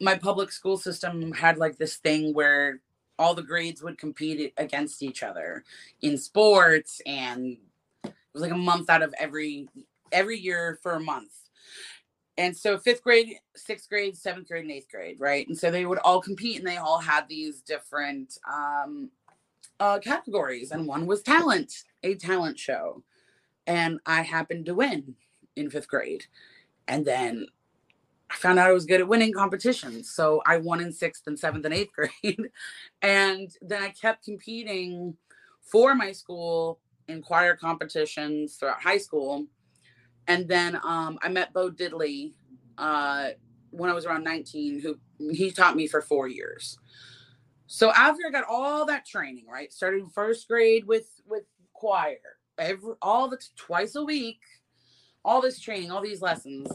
[0.00, 2.80] my public school system had like this thing where
[3.18, 5.62] all the grades would compete against each other
[6.00, 7.58] in sports and
[8.02, 9.68] it was like a month out of every
[10.10, 11.32] every year for a month
[12.38, 15.84] and so fifth grade sixth grade seventh grade and eighth grade right and so they
[15.84, 19.10] would all compete and they all had these different um
[19.78, 23.02] uh categories and one was talent a talent show
[23.66, 25.14] and i happened to win
[25.56, 26.24] in fifth grade
[26.88, 27.46] and then
[28.30, 30.10] I found out I was good at winning competitions.
[30.10, 31.90] So I won in sixth and seventh and eighth
[32.22, 32.50] grade.
[33.02, 35.16] and then I kept competing
[35.60, 39.46] for my school in choir competitions throughout high school.
[40.28, 42.34] And then um, I met Bo Diddley
[42.78, 43.30] uh,
[43.70, 44.98] when I was around 19, who
[45.32, 46.78] he taught me for four years.
[47.66, 52.16] So after I got all that training, right, starting first grade with with choir,
[52.60, 54.40] every all the twice a week,
[55.24, 56.70] all this training, all these lessons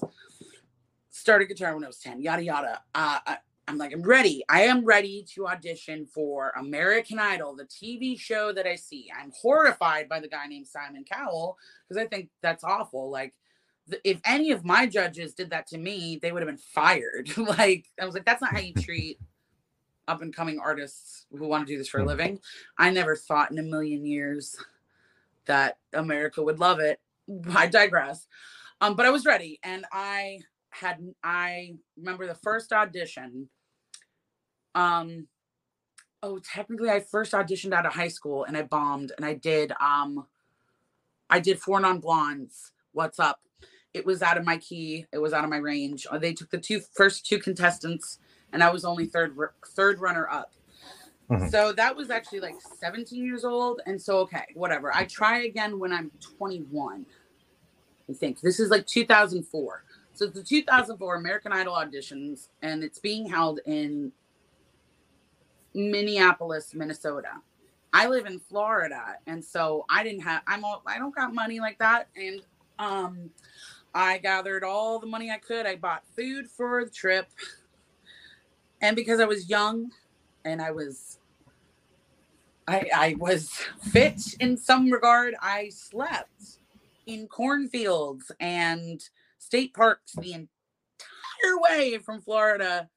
[1.09, 2.81] started guitar when I was 10, yada yada.
[2.93, 4.43] Uh, I, I'm like, I'm ready.
[4.47, 9.09] I am ready to audition for American Idol, the TV show that I see.
[9.17, 11.57] I'm horrified by the guy named Simon Cowell
[11.87, 13.09] because I think that's awful.
[13.09, 13.33] Like,
[13.89, 17.35] th- if any of my judges did that to me, they would have been fired.
[17.37, 19.19] like, I was like, that's not how you treat
[20.07, 22.39] up and coming artists who want to do this for a living.
[22.77, 24.55] I never thought in a million years
[25.47, 26.99] that America would love it.
[27.55, 28.27] I digress.
[28.81, 30.39] Um, but I was ready, and I
[30.69, 33.49] had I remember the first audition.
[34.75, 35.27] Um,
[36.21, 39.71] oh, technically, I first auditioned out of high school, and I bombed, and I did
[39.81, 40.25] um,
[41.29, 42.71] I did four non blondes.
[42.91, 43.39] What's up?
[43.93, 45.05] It was out of my key.
[45.13, 46.05] It was out of my range.
[46.09, 48.19] Uh, They took the two first two contestants,
[48.51, 49.37] and I was only third
[49.67, 50.54] third runner up.
[51.29, 51.49] Mhm.
[51.49, 53.81] So that was actually like 17 years old.
[53.85, 54.95] And so, okay, whatever.
[54.95, 57.05] I try again when I'm 21.
[58.09, 59.83] I think this is like 2004.
[60.13, 64.11] So it's the 2004 American Idol auditions, and it's being held in
[65.73, 67.41] Minneapolis, Minnesota.
[67.93, 70.41] I live in Florida, and so I didn't have.
[70.47, 70.63] I'm.
[70.65, 72.41] All, I don't got money like that, and
[72.79, 73.29] um,
[73.93, 75.65] I gathered all the money I could.
[75.65, 77.27] I bought food for the trip,
[78.81, 79.91] and because I was young,
[80.45, 81.19] and I was.
[82.67, 83.51] I, I was
[83.91, 85.35] fit in some regard.
[85.39, 86.57] I slept
[87.05, 88.99] in cornfields and
[89.37, 92.89] state parks the entire way from Florida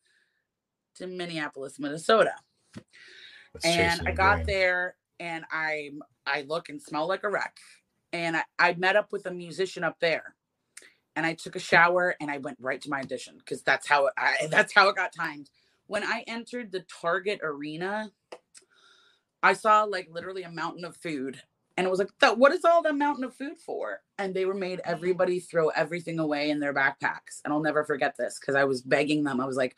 [0.96, 2.32] to Minneapolis, Minnesota.
[3.52, 5.90] That's and I got there and I
[6.26, 7.56] I look and smell like a wreck.
[8.12, 10.34] And I, I met up with a musician up there.
[11.16, 14.06] And I took a shower and I went right to my audition because that's how
[14.06, 15.50] it, I, that's how it got timed.
[15.88, 18.12] When I entered the Target arena,
[19.42, 21.40] I saw like literally a mountain of food
[21.76, 24.02] and it was like, "Th- what is all that mountain of food for?
[24.18, 27.40] And they were made everybody throw everything away in their backpacks.
[27.44, 29.40] And I'll never forget this because I was begging them.
[29.40, 29.76] I was like,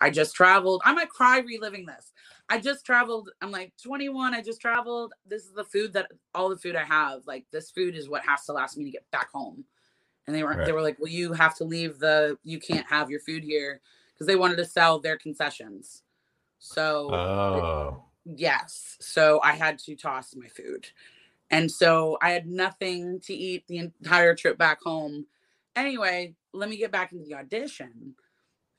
[0.00, 0.80] I just traveled.
[0.84, 2.12] I might cry reliving this.
[2.48, 3.30] I just traveled.
[3.42, 4.34] I'm like 21.
[4.34, 5.12] I just traveled.
[5.26, 7.26] This is the food that all the food I have.
[7.26, 9.64] Like this food is what has to last me to get back home.
[10.26, 10.64] And they were Right.
[10.64, 12.38] they were like, well, you have to leave the.
[12.44, 13.82] You can't have your food here
[14.22, 16.04] because they wanted to sell their concessions.
[16.60, 20.86] So Oh, yes, so I had to toss my food,
[21.50, 25.26] and so I had nothing to eat the entire trip back home.
[25.74, 28.14] Anyway, let me get back into the audition.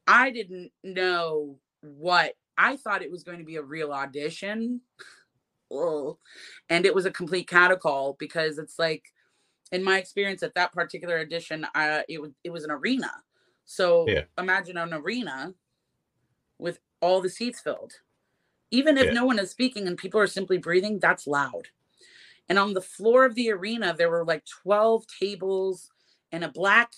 [0.07, 4.79] I didn't know what I thought it was going to be a real audition.
[5.75, 6.15] Ugh.
[6.69, 9.11] And it was a complete catacall because it's like
[9.73, 13.11] in my experience at that particular audition, uh, it was it was an arena.
[13.65, 14.25] So Yeah.
[14.37, 15.53] imagine an arena
[16.57, 17.93] with all the seats filled.
[18.71, 19.13] Even if Yeah.
[19.13, 21.69] no one is speaking and people are simply breathing, that's loud.
[22.49, 25.89] And on the floor of the arena, there were like 12 tables
[26.31, 26.93] and a black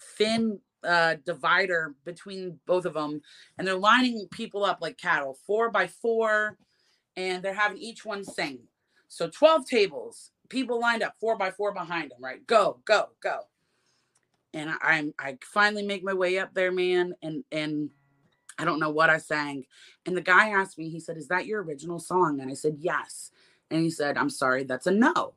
[0.00, 3.22] thin uh, divider between both of them.
[3.58, 6.58] And they're lining people up like cattle, four by four,
[7.16, 8.60] and they're having each one sing.
[9.08, 12.46] So 12 tables, people lined up four by four behind them, right?
[12.46, 13.48] Go, go, go.
[14.54, 17.90] And I- I'm I finally make my way up there, man, and and
[18.58, 19.66] I don't know what I sang.
[20.06, 22.40] And the guy asked me, he said, Is that your original song?
[22.40, 23.30] And I said, Yes.
[23.70, 25.34] And he said, I'm sorry, that's a no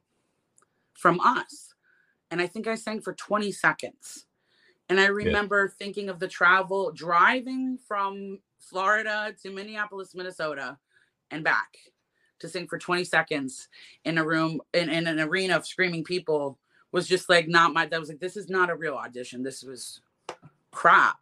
[0.93, 1.74] from us.
[2.32, 4.26] And I think I sang for 20 seconds.
[4.89, 10.78] And I remember thinking of the travel driving from Florida to Minneapolis, Minnesota,
[11.32, 11.78] and back
[12.39, 13.68] to sing for 20 seconds
[14.05, 16.59] in a room in, in an arena of screaming people
[16.91, 19.43] was just like not my that was like this is not a real audition.
[19.43, 20.01] This was
[20.71, 21.17] crap.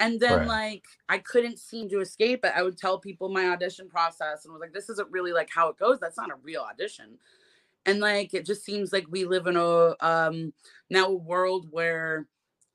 [0.00, 0.46] And then Right.
[0.46, 2.52] like I couldn't seem to escape it.
[2.54, 5.68] I would tell people my audition process and was like, this isn't really like how
[5.68, 5.98] it goes.
[6.00, 7.18] That's not a real audition.
[7.84, 10.52] And like it just seems like we live in a um
[10.90, 12.26] now a world where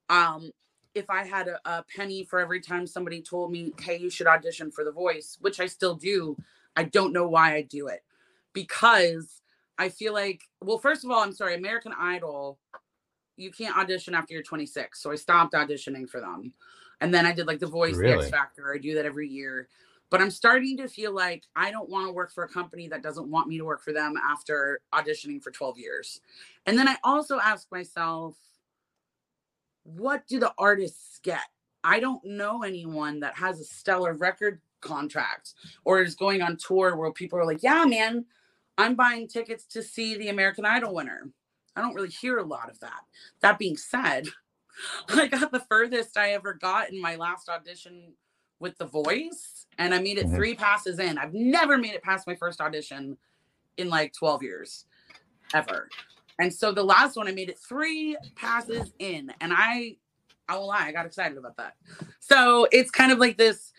[0.09, 0.51] um
[0.93, 4.27] if I had a, a penny for every time somebody told me, hey, you should
[4.27, 6.36] audition for the voice, which I still do,
[6.75, 8.03] I don't know why I do it.
[8.53, 9.40] Because
[9.82, 12.59] I feel like, well, first of all, I'm sorry, American Idol,
[13.36, 15.01] you can't audition after you're 26.
[15.01, 16.53] So I stopped auditioning for them.
[17.01, 18.25] And then I did like The Voice, The Really?
[18.25, 18.71] X Factor.
[18.71, 19.67] I do that every year.
[20.11, 23.01] But I'm starting to feel like I don't want to work for a company that
[23.01, 26.21] doesn't want me to work for them after auditioning for 12 years.
[26.67, 28.36] And then I also ask myself,
[29.82, 31.41] what do the artists get?
[31.84, 35.55] I don't know anyone that has a stellar record contract
[35.86, 38.25] or is going on tour where people are like, yeah, man,
[38.82, 41.29] I'm buying tickets to see the American Idol winner.
[41.75, 43.01] I don't really hear a lot of that.
[43.41, 44.27] That being said,
[45.09, 48.13] I got the furthest I ever got in my last audition
[48.59, 50.36] with The Voice, and I made it Mhm.
[50.36, 51.17] three passes in.
[51.17, 53.17] I've never made it past my first audition
[53.77, 54.86] in like 12 years,
[55.53, 55.89] ever.
[56.39, 59.97] And so the last one, I made it three passes in, and I,
[60.49, 61.75] I will lie, I got excited about that.
[62.19, 63.73] So it's kind of like this,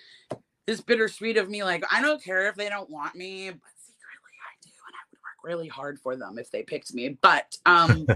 [0.67, 4.35] this bittersweet of me, like I don't care if they don't want me, but secretly
[4.41, 7.19] I do, and I would work really hard for them if they picked me.
[7.21, 8.07] But um,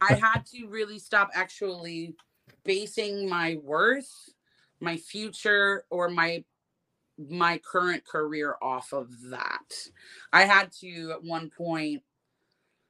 [0.00, 2.14] I had to really stop actually
[2.64, 4.30] basing my worth,
[4.80, 6.44] my future, or my
[7.18, 9.72] my current career off of that.
[10.32, 12.02] I had to at one point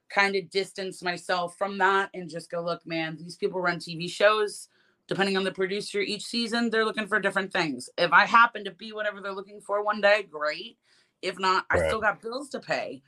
[0.09, 4.09] kind of distance myself from that and just go, look, man, these people run TV
[4.09, 4.69] shows.
[5.07, 7.89] Depending on the producer each season, they're looking for different things.
[7.97, 10.77] If I happen to be whatever they're looking for one day, great.
[11.21, 13.01] If not, I still got bills to pay.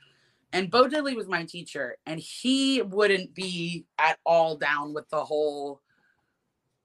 [0.52, 5.24] And Bo Diddley was my teacher, and he wouldn't be at all down with the
[5.24, 5.80] whole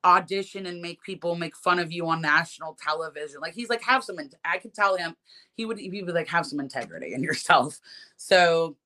[0.04, 3.40] audition and make people make fun of you on national television.
[3.40, 4.20] Like he's like, have some.
[4.20, 5.16] in- I could tell him
[5.54, 5.80] he would.
[5.80, 7.80] Would like have some integrity in yourself.
[8.18, 8.78] So,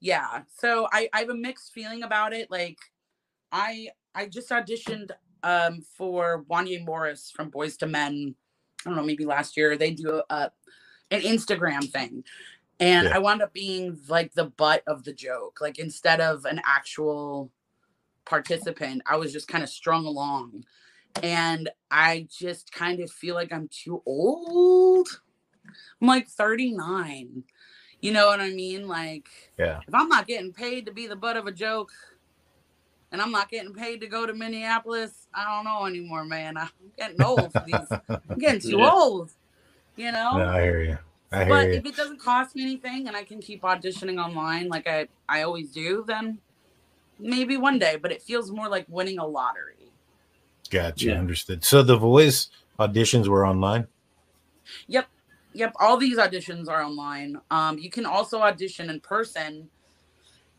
[0.00, 0.42] yeah.
[0.58, 2.50] So I I have a mixed feeling about it.
[2.50, 2.78] Like,
[3.52, 5.10] I I just auditioned
[5.42, 8.34] um for Wanya Morris from Boyz II Men.
[8.84, 9.76] I don't know, maybe last year.
[9.76, 10.50] They do a,
[11.12, 12.24] an Instagram thing.
[12.82, 13.14] And Yeah.
[13.14, 15.60] I wound up being like the butt of the joke.
[15.60, 17.52] Like instead of an actual
[18.24, 20.64] participant, I was just kind of strung along.
[21.22, 25.06] And I just kind of feel like I'm too old.
[26.00, 27.44] I'm like 39.
[28.00, 28.88] You know what I mean?
[28.88, 29.78] Like Yeah.
[29.86, 31.92] if I'm not getting paid to be the butt of a joke
[33.12, 36.56] and I'm not getting paid to go to Minneapolis, I don't know anymore, man.
[36.56, 36.68] I'm
[36.98, 37.52] getting old.
[37.54, 38.90] I'm getting too Yeah.
[38.90, 39.30] old.
[39.94, 40.38] You know?
[40.38, 40.98] No, I hear you.
[41.32, 44.86] I but if it doesn't cost me anything and I can keep auditioning online like
[44.86, 46.38] I, I always do, then
[47.18, 47.96] maybe one day.
[47.96, 49.92] But it feels more like winning a lottery.
[50.70, 51.06] Gotcha.
[51.06, 51.18] Yeah.
[51.18, 51.64] Understood.
[51.64, 53.86] So the voice auditions were online.
[54.88, 55.08] Yep.
[55.54, 55.72] Yep.
[55.80, 57.40] All these auditions are online.
[57.50, 59.68] Um, you can also audition in person.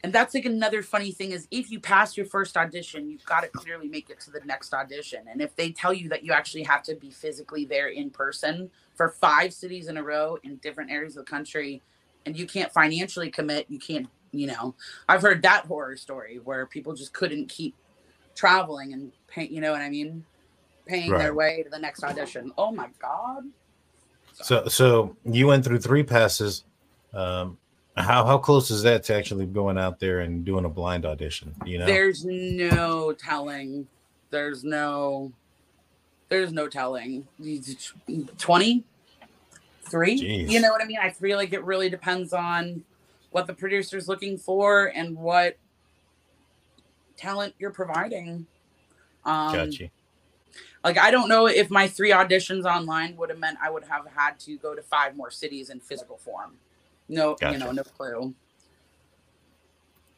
[0.04, 3.42] And that's like another funny thing is if you pass your first audition, you've got
[3.42, 5.22] to clearly make it to the next audition.
[5.32, 8.70] And if they tell you that you actually have to be physically there in person
[8.96, 11.82] for five cities in a row in different areas of the country,
[12.26, 14.76] and you can't financially commit, you can't, you know,
[15.08, 17.74] I've heard that horror story where people just couldn't keep
[18.36, 20.26] traveling and pay, you know what I mean?
[20.86, 22.52] Paying their way to the next audition.
[22.58, 23.44] Oh my God.
[24.34, 26.66] So so you went through three passes.
[27.14, 27.58] Um,
[27.96, 31.56] how how close is that to actually going out there and doing a blind audition?
[31.66, 33.88] You know, There's no telling.
[34.30, 35.32] There's no.
[36.30, 37.28] There's no telling.
[38.40, 38.84] Twenty,
[39.84, 40.20] three.
[40.20, 40.50] Jeez.
[40.50, 40.98] You know what I mean?
[41.00, 42.84] I feel like it really depends on
[43.30, 45.58] what the producer's looking for and what
[47.16, 48.48] talent you're providing.
[49.26, 49.90] Um, gotcha.
[50.84, 54.08] Like I don't know if my three auditions online would have meant I would have
[54.16, 56.54] had to go to five more cities in physical form.
[57.14, 57.54] No, Gotcha.
[57.54, 58.34] you know, no clue.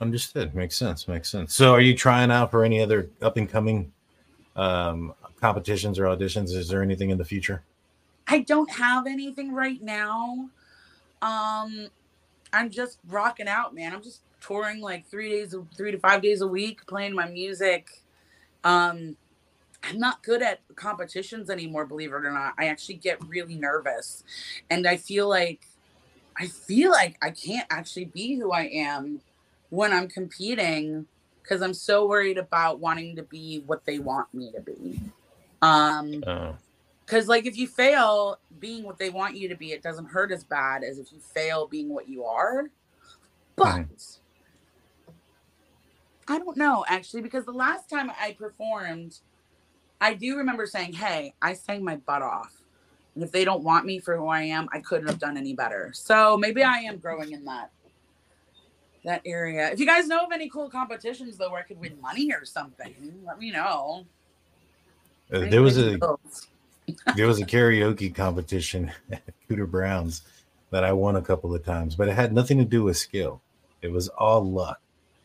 [0.02, 0.56] Understood.
[0.56, 1.08] Makes sense.
[1.08, 1.54] Makes sense.
[1.56, 3.92] So, are you trying out for any other up and coming
[4.56, 6.56] um, competitions or auditions?
[6.56, 7.64] Is there anything in the future?
[8.28, 10.50] I don't have anything right now.
[11.22, 11.88] Um,
[12.52, 13.94] I'm just rocking out, man.
[13.94, 18.02] I'm just touring like three days, three to five days a week, playing my music.
[18.64, 19.16] Um,
[19.84, 22.54] I'm not good at competitions anymore, believe it or not.
[22.58, 24.24] I actually get really nervous,
[24.70, 25.68] and I feel like,
[26.38, 29.22] I feel like I can't actually be who I am
[29.70, 31.06] when I'm competing
[31.42, 35.00] because I'm so worried about wanting to be what they want me to be.
[35.62, 36.54] Um, Uh,
[37.06, 40.32] because, like, if you fail being what they want you to be, it doesn't hurt
[40.32, 42.72] as bad as if you fail being what you are.
[43.56, 43.86] But
[46.28, 49.20] I don't know, actually, because the last time I performed,
[50.02, 52.65] I do remember saying, Hey, I sang my butt off.
[53.16, 55.54] And if they don't want me for who I am, I couldn't have done any
[55.54, 55.92] better.
[55.94, 57.72] So maybe I am growing in that
[59.06, 59.72] that area.
[59.72, 62.44] If you guys know of any cool competitions though where I could win money or
[62.44, 64.06] something, let me know.
[65.32, 65.98] uh, there was a
[67.16, 70.24] there was a karaoke competition at Cooter Browns
[70.72, 73.42] that I won a couple of times, but it had nothing to do with skill.
[73.82, 74.82] It was all luck.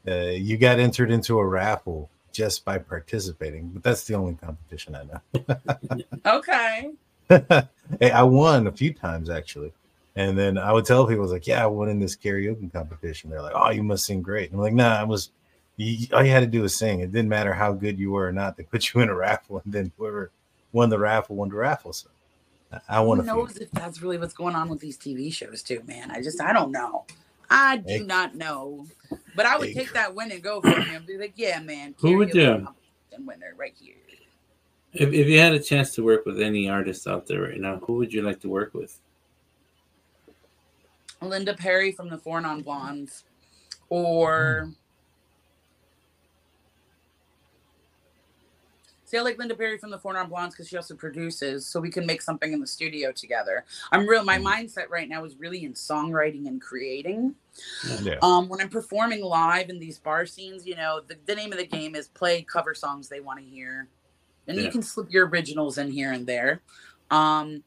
[0.07, 4.95] Uh, you got entered into a raffle just by participating, but that's the only competition
[4.95, 6.03] I know.
[6.27, 6.91] Okay.
[8.01, 9.73] hey, I won a few times actually.
[10.17, 12.71] And then I would tell people, I was like, yeah, I won in this karaoke
[12.73, 13.31] competition.
[13.31, 14.51] They're like, oh, you must sing great.
[14.51, 15.31] And I'm like, nah, I was,
[15.77, 17.01] you, all you had to do was sing.
[17.01, 18.57] It didn't matter how good you were or not.
[18.57, 20.31] They put you in a raffle, and then whoever
[20.73, 21.93] won the raffle won the raffle.
[21.93, 22.09] So
[22.73, 23.33] I- I won Who a few.
[23.35, 26.11] knows if that's really what's going on with these TV shows too, man?
[26.11, 27.05] I just I don't know.
[27.49, 28.03] I do Hey.
[28.05, 28.87] not know.
[29.35, 29.75] But I would Hey.
[29.75, 31.05] take that win and go for him.
[31.07, 31.95] Be like, yeah, man.
[32.01, 32.45] Who would karaoke you?
[32.67, 33.95] competition winner right here.
[34.93, 37.77] If, if you had a chance to work with any artist out there right now,
[37.77, 38.99] who would you like to work with?
[41.23, 43.25] Linda Perry from the Four Non Blondes,
[43.91, 44.71] or
[49.05, 51.79] see, I like Linda Perry from the Four Non Blondes because she also produces, so
[51.79, 53.65] we can make something in the studio together.
[53.93, 54.25] I'm real.
[54.25, 57.35] My mindset right now is really in songwriting and creating.
[58.03, 58.17] Yeah.
[58.23, 61.59] Um, when I'm performing live in these bar scenes, you know, the, the name of
[61.59, 63.89] the game is play cover songs they want to hear.
[64.51, 66.61] And you can slip your originals in here and there.
[67.11, 67.63] Um,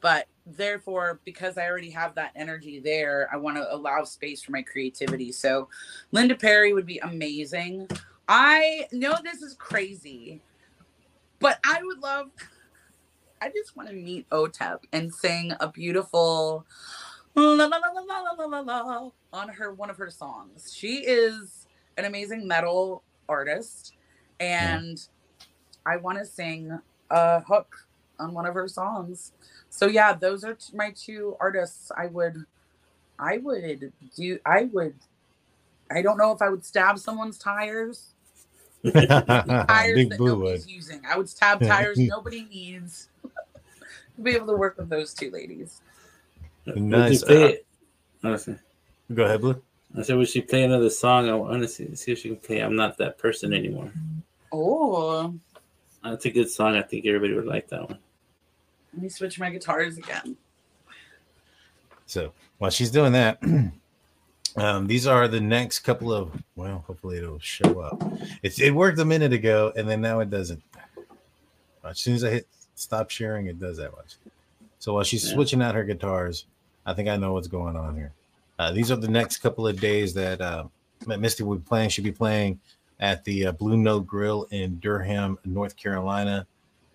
[0.00, 4.52] but therefore, because I already have that energy there, I want to allow space for
[4.52, 5.32] my creativity.
[5.32, 5.68] So
[6.12, 7.88] Linda Perry would be amazing.
[8.28, 10.40] I know this is crazy,
[11.40, 12.30] but I would love
[13.40, 16.66] I just want to meet Otep and sing a beautiful
[17.34, 20.72] la la la la la la la la la on her one of her songs.
[20.74, 21.66] She is
[21.96, 23.94] an amazing metal artist,
[24.40, 25.00] and
[25.86, 26.78] I want to sing
[27.10, 27.86] a hook
[28.18, 29.32] on one of her songs.
[29.70, 31.90] So yeah, those are t- my two artists.
[31.96, 32.44] I would,
[33.18, 34.38] I would do.
[34.44, 34.94] I would.
[35.90, 38.14] I don't know if I would stab someone's tires.
[38.84, 40.70] Tires Big that Blue nobody's would.
[40.70, 41.02] using.
[41.08, 43.08] I would stab tires nobody needs.
[44.18, 45.80] to be able to work with those two ladies.
[46.66, 47.24] Nice.
[47.24, 48.56] Play, uh, oh, honestly,
[49.12, 49.62] Go ahead, Blue.
[49.96, 51.30] I said, would she play another song?
[51.30, 53.90] I want to see, see if she can play I'm Not That Person Anymore.
[54.52, 55.34] Oh,
[56.10, 56.76] That's a good song.
[56.76, 57.98] I think everybody would like that one.
[58.94, 60.36] let me switch my guitars again.
[62.06, 63.38] So while she's doing that,
[64.56, 66.32] um, these are the next couple of.
[66.56, 68.02] Well, hopefully it'll show up.
[68.42, 70.62] It's it worked a minute ago, and then now it doesn't.
[71.84, 74.16] As soon as I hit stop sharing, it does that much.
[74.78, 75.34] So while she's Yeah.
[75.34, 76.46] switching out her guitars,
[76.86, 78.12] I think I know what's going on here.
[78.58, 80.64] Uh, these are the next couple of days that uh,
[81.06, 81.90] that Mysti will be playing.
[81.90, 82.58] She'll be playing
[83.00, 86.46] at the uh, Blue Note Grill in Durham, North Carolina,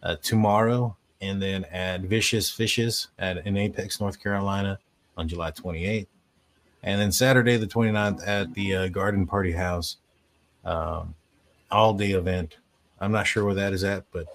[0.02, 4.78] uh, tomorrow, and then at Vicious Fishes at in Apex, North Carolina,
[5.16, 6.08] on July 28th.
[6.84, 9.98] And then Saturday, the 29th, at the uh, Garden Party House,
[10.66, 11.16] um,
[11.72, 12.58] all day event.
[13.00, 14.26] I'm not sure where that is at, but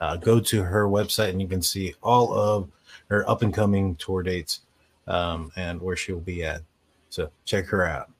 [0.00, 2.68] uh, go to her website and you can see all of
[3.08, 4.60] her up and coming tour dates
[5.06, 6.62] um, and where she'll be at.
[7.08, 8.10] So check her out.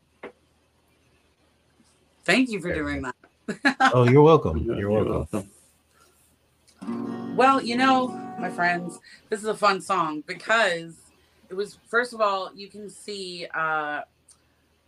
[2.26, 3.76] Thank you for There doing that.
[3.94, 4.58] Oh, you're welcome.
[4.58, 5.48] You're You're welcome.
[6.82, 7.36] welcome.
[7.36, 8.08] Well, you know,
[8.40, 8.98] my friends,
[9.30, 10.96] this is a fun song because
[11.48, 14.00] it was first of all, you can see uh,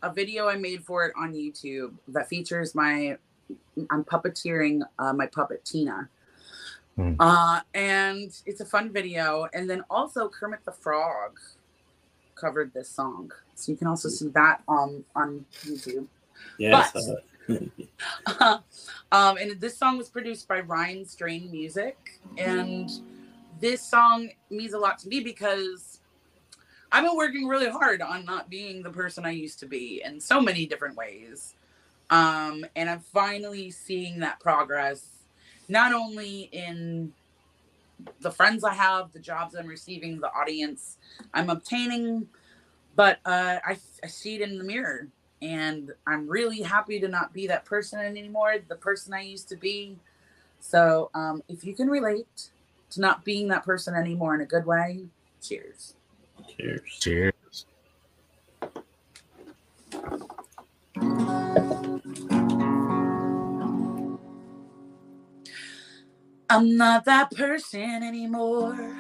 [0.03, 3.17] a video I made for it on YouTube that features my
[3.89, 6.09] I'm puppeteering uh, my puppet Tina.
[6.97, 7.15] Hmm.
[7.21, 9.47] Uh, and it's a fun video.
[9.55, 11.39] And then also Kermit the Frog
[12.35, 13.31] covered this song.
[13.55, 16.09] So you can also see that on on YouTube.
[16.59, 16.93] Yes.
[16.93, 17.25] But-
[18.27, 18.59] uh,
[19.13, 22.91] um, and this song was produced by Ryan Strain Music, and
[23.61, 26.01] this song means a lot to me because
[26.93, 30.21] I've been working really hard on not being the person I used to be in
[30.21, 31.55] so many different ways.
[32.11, 35.25] Um, and I'm finally seeing that progress,
[35.69, 37.13] not only in
[38.21, 40.97] the friends I have, the jobs I'm receiving, the audience
[41.35, 42.27] I'm obtaining,
[42.97, 45.09] but uh, I, I see it in the mirror
[45.41, 49.57] and I'm really happy to not be that person anymore, the person I used to
[49.57, 49.97] be.
[50.61, 52.51] So, um, if you can relate
[52.91, 55.05] to not being that person anymore in a good way,
[55.41, 55.95] cheers.
[56.57, 56.83] cheers.
[57.01, 57.67] Cheers.
[66.51, 68.97] I'm not that person anymore.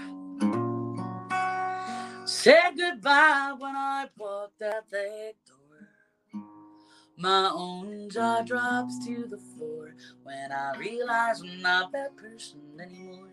[2.26, 5.57] Said goodbye when I walked out that door.
[7.20, 13.26] My own jaw drops to the floor when I realize I'm not that person anymore.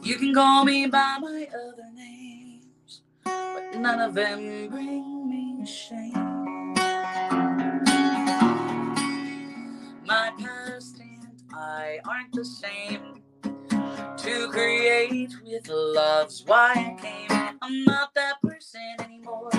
[0.00, 6.12] You can call me by my other names, but none of them bring me shame.
[10.06, 13.22] My past and I aren't the same.
[14.18, 17.58] To create with love's why I came.
[17.60, 19.50] I'm not that person anymore.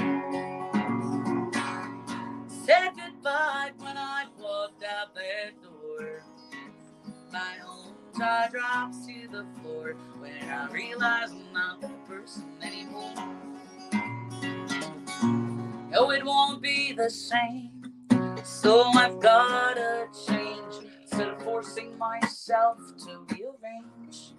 [2.67, 6.21] Said goodbye when I walked out that door.
[7.31, 13.13] My own jaw drops to the floor when I realize I'm not that person anymore.
[15.91, 17.71] No, it won't be the same.
[18.43, 24.33] So I've gotta change instead of forcing myself to rearrange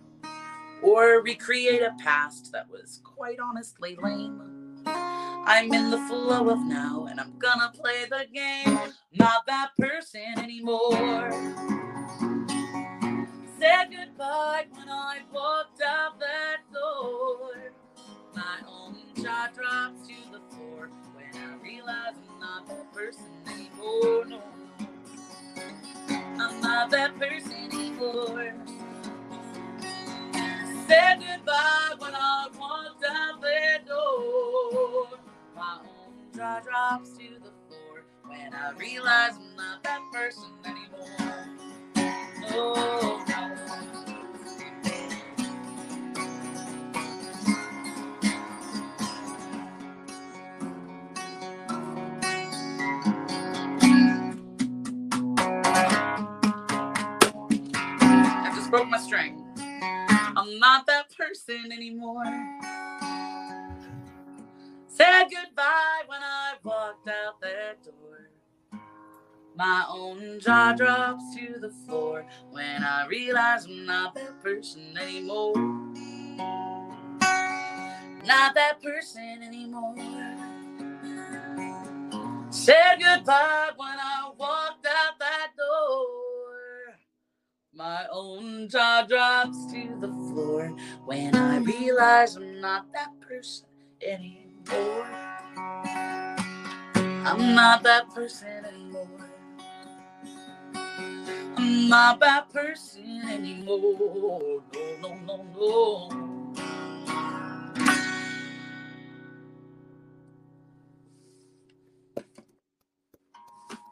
[0.82, 4.84] or recreate a past that was quite honestly lame.
[5.50, 8.78] I'm in the flow of now and I'm gonna play the game.
[9.14, 11.30] Not that person anymore.
[13.58, 17.72] Said goodbye when I walked out that door.
[18.36, 24.26] My own jaw drops to the floor when I realize I'm not that person anymore.
[24.26, 24.42] No,
[26.38, 28.52] I'm not that person anymore.
[30.86, 35.08] Said goodbye when I walked out that door.
[35.58, 41.48] My own jaw drops to the floor when I realize I'm not that person anymore.
[42.42, 43.56] No, no.
[58.30, 59.44] I just broke my string.
[60.22, 62.24] I'm not that person anymore.
[64.98, 68.30] Said goodbye when I walked out that door.
[69.54, 75.54] My own jaw drops to the floor when I realize I'm not that person anymore.
[78.26, 79.94] Not that person anymore.
[82.50, 86.96] Said goodbye when I walked out that door.
[87.72, 93.68] My own jaw drops to the floor when I realize I'm not that person
[94.02, 94.47] anymore.
[97.28, 99.08] I'm not that person anymore.
[101.56, 104.62] I'm not that person anymore.
[104.74, 106.28] No, no, no, no.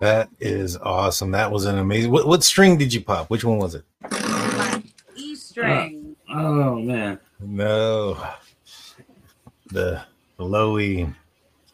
[0.00, 1.30] That is awesome.
[1.30, 2.10] That was an amazing.
[2.10, 3.30] What, what string did you pop?
[3.30, 3.84] Which one was it?
[5.16, 6.16] E string.
[6.28, 7.18] Uh, oh man.
[7.40, 8.22] No,
[9.68, 10.02] the,
[10.36, 11.08] the low E.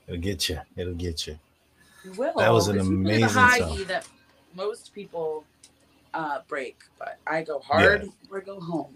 [0.06, 0.60] It'll get you.
[0.76, 1.38] It'll get you.
[2.04, 2.34] You will.
[2.36, 3.78] that was an amazing the high song.
[3.78, 4.06] E that
[4.54, 5.44] most people
[6.14, 8.94] uh, break, but I go hard or go home.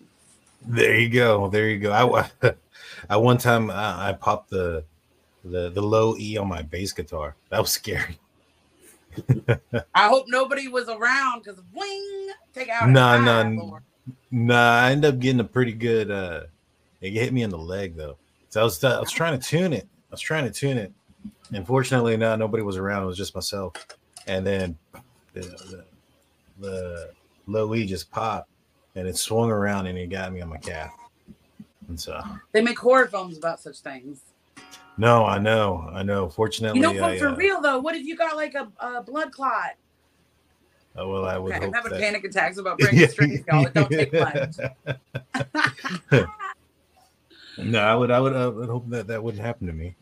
[0.67, 1.49] There you go.
[1.49, 1.93] There you go.
[1.93, 2.55] I
[3.09, 4.85] I one time uh, I popped the
[5.45, 7.37] the the low E on my bass guitar.
[7.51, 8.19] That was scary.
[9.95, 12.91] I hope nobody was around because wing, take out.
[12.91, 13.83] No, no, five, n- Lord.
[14.31, 16.11] Nah, I end up getting a pretty good.
[16.11, 16.43] uh
[17.01, 18.19] It hit me in the leg though.
[18.49, 19.87] So I was I was trying to tune it.
[20.11, 20.93] I was trying to tune it.
[21.53, 23.03] Unfortunately, no, nobody was around.
[23.03, 23.73] It was just myself.
[24.27, 24.77] And then
[25.33, 25.85] the the,
[26.59, 27.11] the
[27.47, 28.51] low E just popped,
[28.95, 30.91] and it swung around and it got me on my calf.
[31.89, 32.21] And so,
[32.53, 34.21] They make horror films about such things.
[34.97, 36.29] no, I know, I know.
[36.29, 39.03] Fortunately, You know, I, for uh, real though, what if you got like a, a
[39.03, 39.73] blood clot?
[40.97, 42.01] oh, well, I would Okay, I'm having that.
[42.01, 43.69] panic attacks about breaking strings, y'all.
[43.73, 44.13] Don't take.
[47.59, 49.95] No, I would, I would, I would hope that that wouldn't happen to me.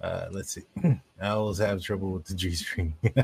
[0.00, 0.62] Uh, let's see.
[1.20, 2.94] I always have trouble with the G string.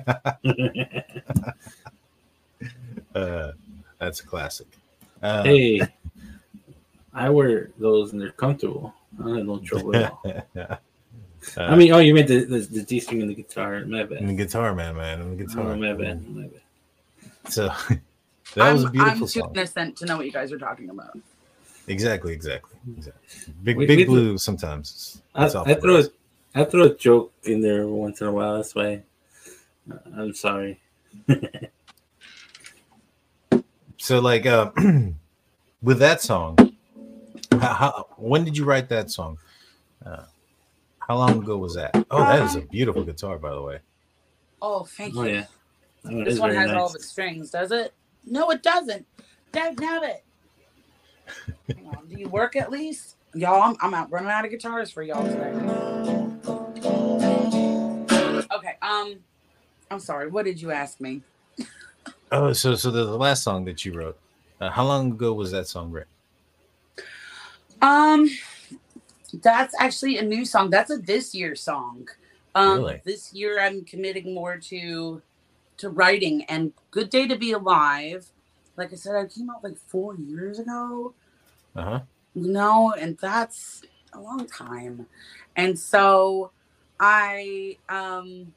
[3.15, 3.53] uh,
[3.99, 4.67] that's a classic.
[5.23, 5.81] Uh, hey,
[7.13, 8.95] I wear those and they're comfortable.
[9.23, 10.23] I have no trouble at all.
[10.57, 10.77] uh,
[11.59, 13.85] I mean, oh, you meant the the, the D string and the guitar.
[13.85, 15.73] My and the guitar, man, man, and the guitar.
[15.73, 16.27] Oh, my bad.
[16.29, 16.63] My bad.
[17.49, 17.67] So
[18.55, 19.53] that was a I'm, beautiful I'm too song.
[19.55, 21.19] innocent to know what you guys are talking about.
[21.89, 23.55] Exactly, exactly, exactly.
[23.63, 24.39] Big, We- big we- blue.
[24.39, 26.01] Sometimes I, I throw
[26.55, 28.57] a, throw a joke in there once in a while.
[28.57, 29.03] That's why.
[29.91, 30.81] uh, I'm sorry.
[33.99, 34.73] So, like, uh,
[35.83, 36.59] with that song,
[37.53, 39.39] how, how, when did you write that song?
[40.05, 40.25] Uh,
[40.99, 41.95] how long ago was that?
[42.11, 43.79] Oh, that is a beautiful guitar, by the way.
[44.61, 45.35] Oh, thank Oh you.
[45.35, 45.45] yeah.
[46.05, 46.91] Oh, it This one has all nice.
[46.91, 47.95] of its strings, does it?
[48.27, 49.07] No, it doesn't.
[49.53, 50.23] Dag nabbit.
[51.75, 52.07] Hang on.
[52.09, 53.17] Do you work at least?
[53.35, 55.53] Y'all, I'm, I'm out running out of guitars for y'all today.
[58.55, 59.17] Okay, um,
[59.91, 60.29] I'm sorry.
[60.29, 61.23] What did you ask me?
[62.31, 64.19] Oh, so so the, the last song that you wrote,
[64.61, 66.09] uh, how long ago was that song written?
[67.81, 68.29] Um,
[69.43, 70.71] that's actually a new song.
[70.71, 72.09] That's a this year song.
[72.55, 73.03] Um, Really?
[73.05, 75.23] this year I'm committing more to
[75.79, 78.32] to writing and Good Day to Be Alive.
[78.77, 81.15] Like I said, I came out like four years ago.
[81.75, 82.01] Uh huh.
[82.35, 83.83] you know, and that's
[84.13, 85.07] a long time.
[85.57, 86.51] And so
[87.01, 88.53] I um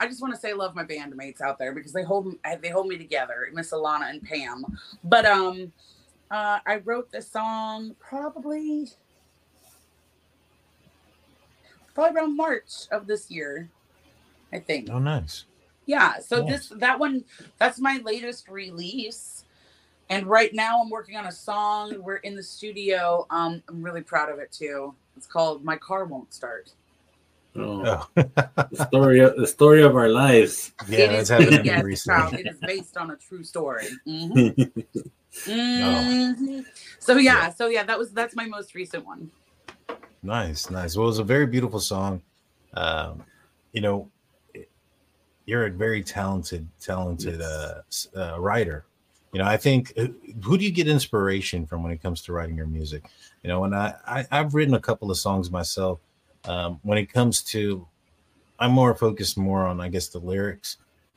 [0.00, 2.88] I just want to say love my bandmates out there because they hold they hold
[2.88, 4.64] me together, Miss Alana and Pam.
[5.02, 5.72] But um
[6.30, 8.90] uh I wrote this song probably
[11.94, 13.68] probably around March of this year,
[14.52, 15.44] I think Oh, nice.
[15.86, 16.68] Yeah so Nice.
[16.68, 17.24] this that one
[17.58, 19.44] that's my latest release
[20.10, 24.00] and right now i'm working on a song we're in the studio um i'm really
[24.02, 26.70] proud of it too it's called my car won't start
[27.56, 30.72] Oh, Oh, the story of the story of our lives.
[30.88, 32.40] yeah, It that's is- happened yes, recently.
[32.40, 34.56] it is based on a true story Mhm.
[35.46, 36.64] Mhm.
[36.98, 39.30] so yeah, so yeah that was that's my most recent one
[40.24, 40.96] Nice, nice.
[40.96, 42.22] Well, it was a very beautiful song.
[42.72, 43.22] Um,
[43.72, 44.10] you know,
[45.46, 47.82] you're a very talented, talented uh,
[48.16, 48.84] uh, writer.
[49.32, 50.06] You know, I think uh,
[50.42, 53.04] who do you get inspiration from when it comes to writing your music?
[53.42, 55.98] You know, and I, I I've written a couple of songs myself.
[56.44, 57.86] Um, when it comes to,
[58.58, 60.76] I'm more focused more on, I guess, the lyrics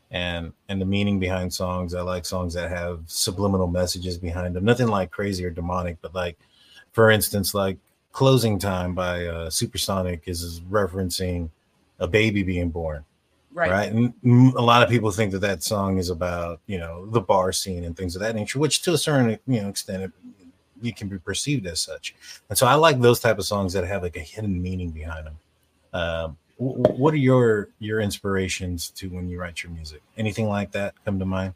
[0.09, 1.93] and and the meaning behind songs.
[1.93, 4.65] I like songs that have subliminal messages behind them.
[4.65, 6.37] Nothing like crazy or demonic, but like,
[6.93, 7.77] for instance, like
[8.13, 11.51] closing time by uh, Semisonic is referencing
[11.99, 13.05] a baby being born
[13.57, 14.13] right, right, And
[14.55, 17.83] a lot of people think that that song is about you know the bar scene
[17.83, 20.11] and things of that nature which to a certain you know extent it,
[20.81, 22.15] you can be perceived as such
[22.49, 25.25] and so i like those type of songs that have like a hidden meaning behind
[25.25, 25.37] them
[25.93, 30.47] um, wh- wh- what are your your inspirations to when you write your music anything
[30.47, 31.53] like that come to mind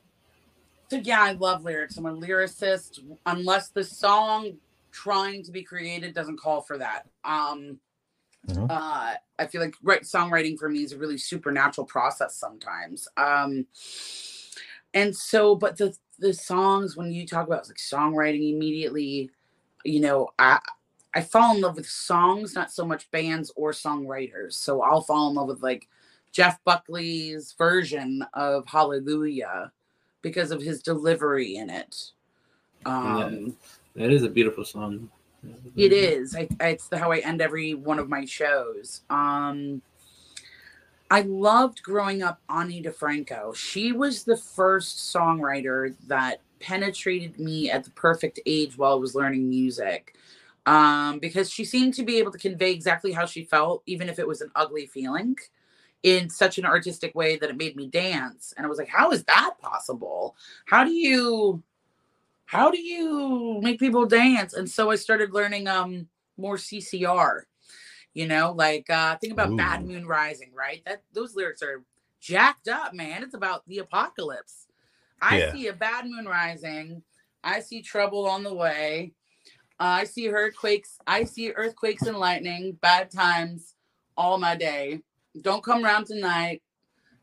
[0.90, 1.98] So yeah, I love lyrics.
[1.98, 3.00] I'm a lyricist.
[3.26, 4.58] Unless the song
[4.92, 7.06] trying to be created doesn't call for that.
[7.24, 7.80] Um
[8.48, 8.70] Mhm.
[8.70, 13.08] uh I feel like right songwriting for me is a really supernatural process sometimes.
[13.18, 13.66] Um
[14.94, 19.30] and so but the the songs when you talk about like songwriting immediately,
[19.84, 20.60] you know, I
[21.14, 24.54] I fall in love with songs, not so much bands or songwriters.
[24.54, 25.88] So I'll fall in love with like
[26.32, 29.72] Jeff Buckley's version of Hallelujah
[30.22, 32.12] because of his delivery in it.
[32.86, 33.58] Um,
[33.96, 35.10] That is a beautiful song.
[35.76, 36.36] It is.
[36.36, 39.02] I, it's the, how I end every one of my shows.
[39.10, 39.82] Um,
[41.10, 43.56] I loved growing up Ani DiFranco.
[43.56, 49.16] She was the first songwriter that penetrated me at the perfect age while I was
[49.16, 50.16] learning music.
[50.68, 54.20] Um, because she seemed to be able to convey exactly how she felt, even if
[54.20, 55.36] it was an ugly feeling,
[56.04, 58.54] in such an artistic way that it made me dance.
[58.56, 60.36] And I was like, how is that possible?
[60.66, 61.64] How do you
[62.52, 64.54] how do you make people dance?
[64.54, 67.44] And so I started learning um more CCR.
[68.14, 70.82] You know, like uh think about Bad Moon Rising, right?
[70.86, 71.86] That those lyrics are
[72.20, 73.24] jacked up, man.
[73.24, 74.68] It's about the apocalypse.
[75.22, 75.54] I Yeah.
[75.54, 77.04] see a bad moon rising.
[77.42, 79.14] I see trouble on the way.
[79.80, 80.98] I see earthquakes.
[81.08, 83.76] I see earthquakes and lightning, bad times
[84.18, 85.02] all my day.
[85.40, 86.62] Don't come around tonight.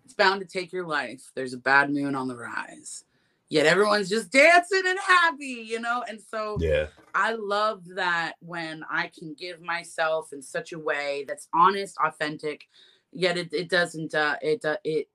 [0.06, 1.30] It's bound to take your life.
[1.34, 3.04] There's a bad moon on the rise.
[3.50, 6.04] Yet everyone's just dancing and happy, you know?
[6.08, 6.88] And so Yeah.
[7.14, 12.68] I love that when I can give myself in such a way that's honest, authentic,
[13.12, 15.08] yet it, it doesn't uh it uh, it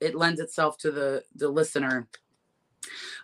[0.00, 2.08] it lends itself to the the listener.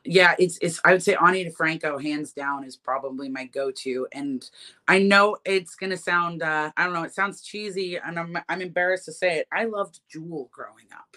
[0.05, 4.07] Yeah, it's it's I would say Ani DiFranco hands down is probably my go-to.
[4.13, 4.49] And
[4.87, 8.63] I know it's gonna sound uh I don't know, it sounds cheesy and I'm I'm
[8.63, 9.49] embarrassed to say it.
[9.53, 11.17] I loved Jewel growing up.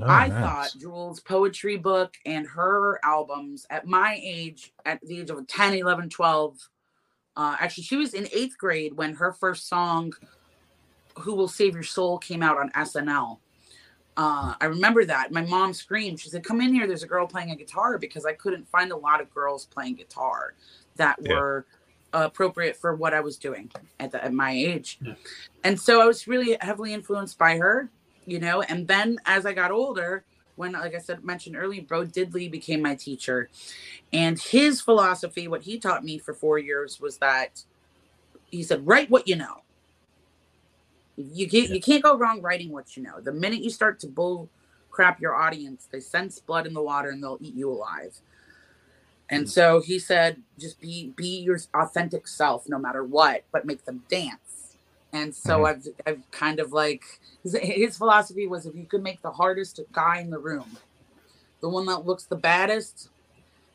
[0.00, 0.40] Oh, I nice.
[0.42, 5.74] thought Jewel's poetry book and her albums at my age, at the age of 10,
[5.74, 6.58] 11, 12,
[7.36, 10.12] uh, actually, she was in eighth grade when her first song,
[11.18, 13.38] Who Will Save Your Soul, came out on SNL.
[14.18, 15.30] Uh, I remember that.
[15.32, 16.20] My mom screamed.
[16.20, 16.86] She said, Come in here.
[16.86, 19.96] There's a girl playing a guitar because I couldn't find a lot of girls playing
[19.96, 20.54] guitar
[20.96, 21.34] that Yeah.
[21.34, 21.66] were
[22.14, 23.70] appropriate for what I was doing
[24.00, 24.98] at, the, at my age.
[25.02, 25.14] Yeah.
[25.64, 27.90] And so I was really heavily influenced by her,
[28.26, 28.62] you know.
[28.62, 30.24] And then as I got older,
[30.56, 33.48] when, like I said, mentioned earlier, Bro Diddley became my teacher.
[34.12, 37.62] And his philosophy, what he taught me for four years, was that
[38.50, 39.62] he said, write what you know.
[41.16, 43.20] You can't, you can't go wrong writing what you know.
[43.20, 44.48] The minute you start to bull
[44.90, 48.18] crap your audience, they sense blood in the water and they'll eat you alive.
[49.28, 49.48] And hmm.
[49.48, 54.04] so he said, just be be your authentic self no matter what, but make them
[54.08, 54.45] dance.
[55.12, 57.02] And so I've I've kind of like
[57.42, 60.76] his, his philosophy was if you could make the hardest guy in the room,
[61.60, 63.08] the one that looks the baddest,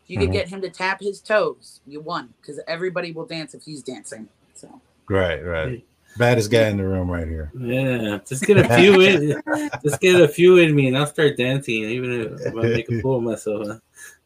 [0.04, 0.34] if you could Mhm.
[0.34, 4.30] get him to tap his toes, you won because everybody will dance if he's dancing.
[4.54, 5.84] So Right, right.
[6.18, 7.52] Baddest guy in the room right here.
[7.58, 9.42] Yeah, just get a few in,
[9.82, 11.86] just get a few in me, and I'll start dancing.
[11.86, 13.80] Even if I make a fool of myself,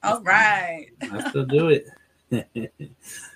[0.03, 0.88] all right.
[1.11, 1.88] I still do it.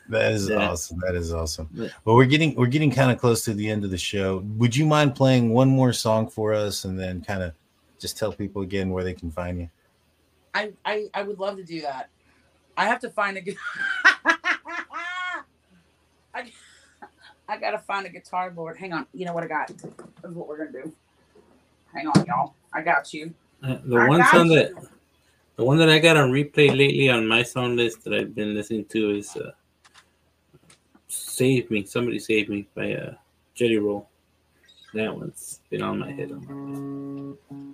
[0.10, 0.70] That is Yeah.
[0.70, 1.00] awesome.
[1.06, 1.70] That is awesome.
[1.74, 1.90] Yeah.
[2.04, 4.40] Well, we're getting we're getting kind of close to the end of the show.
[4.58, 7.54] Would you mind playing one more song for us, and then kind of
[8.00, 9.70] just tell people again where they can find you?
[10.54, 12.10] I, I I would love to do that.
[12.76, 13.56] I have to find a gu-
[16.34, 16.52] I,
[17.48, 18.78] I gotta find a guitar board.
[18.78, 19.06] Hang on.
[19.14, 19.68] You know what I got?
[19.68, 19.84] This
[20.24, 20.94] is what we're gonna do.
[21.94, 22.54] Hang on, y'all.
[22.74, 23.34] I got you.
[23.64, 24.56] Uh, The I one song you.
[24.56, 24.88] that
[25.56, 28.54] the one that I got on replay lately on my song list that I've been
[28.54, 29.52] listening to is uh,
[31.40, 33.14] "Save Me." Somebody save me by uh,
[33.56, 34.10] Jelly Roll.
[34.94, 36.32] That one's been on my head.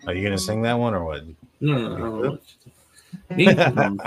[0.08, 1.24] Are you gonna sing that one or what?
[1.60, 2.22] No, no, no.
[2.22, 2.40] no.
[3.36, 4.00] next time,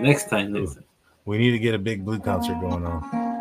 [0.00, 0.84] next time.
[1.24, 3.31] We need to get a big blue concert going on.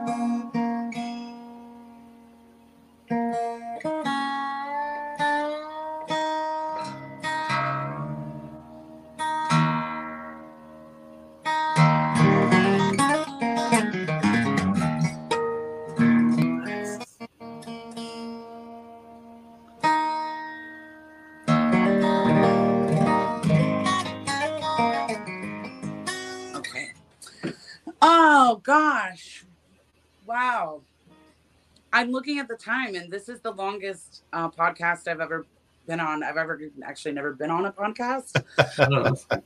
[32.52, 35.46] The time and this is the longest uh, podcast I've ever
[35.88, 36.22] been on.
[36.22, 38.44] I've ever actually never been on a podcast.
[38.78, 39.42] I don't know.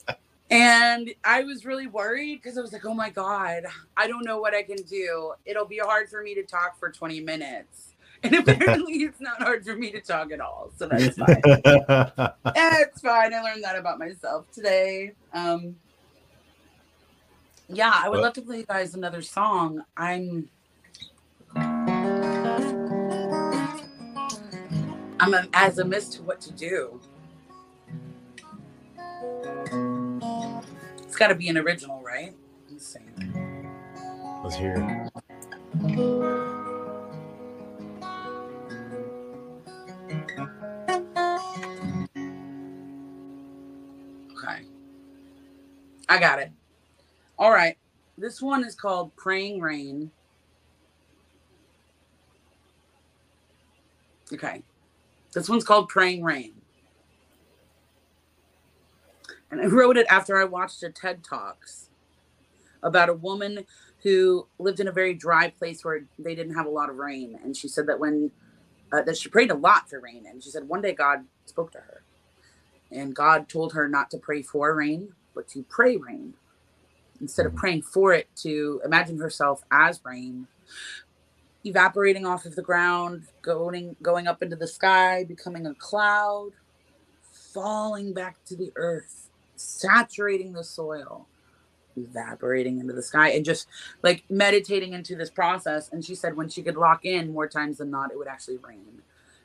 [0.50, 3.64] And I was really worried because I was like, oh my God,
[3.96, 5.34] I don't know what I can do.
[5.46, 7.92] It'll be hard for me to talk for 20 minutes.
[8.24, 10.72] And apparently, it's not hard for me to talk at all.
[10.78, 11.42] So that's fine.
[12.56, 13.34] That's fine.
[13.36, 15.12] I learned that about myself today.
[15.32, 15.76] Um,
[17.68, 19.84] yeah, I would love to play you guys another song.
[19.96, 20.50] I'm.
[25.20, 27.00] I'm as a, as amiss to what to do.
[31.04, 32.34] It's got to be an original, right?
[32.70, 33.00] Let's see.
[34.44, 35.12] Let's hear it.
[44.38, 44.66] Okay.
[46.10, 46.52] I got it.
[47.40, 47.78] All right.
[48.18, 50.12] This one is called Praying Rain.
[54.34, 54.64] Okay.
[55.36, 56.54] This one's called Praying Rain.
[59.52, 61.90] And I wrote it after I watched a TED Talks
[62.82, 63.66] about a woman
[64.02, 67.38] who lived in a very dry place where they didn't have a lot of rain.
[67.44, 68.32] And she said that when
[68.94, 70.26] uh, that she prayed a lot for rain.
[70.26, 72.02] And she said one day God spoke to her
[72.90, 76.36] and God told her not to pray for rain, but to pray rain
[77.20, 80.48] instead of praying for it to imagine herself as rain
[81.66, 86.52] evaporating off of the ground going going up into the sky becoming a cloud
[87.54, 91.28] falling back to the earth saturating the soil
[91.98, 93.68] evaporating into the sky and just
[94.04, 97.78] like meditating into this process and she said when she could lock in more times
[97.78, 99.02] than not it would actually rain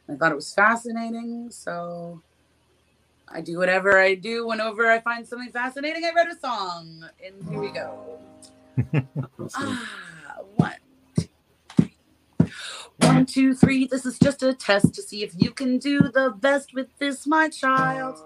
[0.09, 2.21] i thought it was fascinating so
[3.33, 6.05] I do whatever I do whenever I find something fascinating.
[6.05, 8.19] I write a song, and here we go.
[9.55, 10.10] ah, one, two, three.
[13.03, 13.87] One, two, three.
[13.87, 17.27] This is just a test to see if you can do the best with this,
[17.27, 18.19] my child.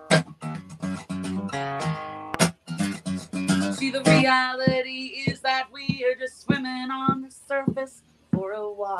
[3.76, 8.02] See, the reality is that we are just swimming on the surface
[8.32, 8.98] for a while.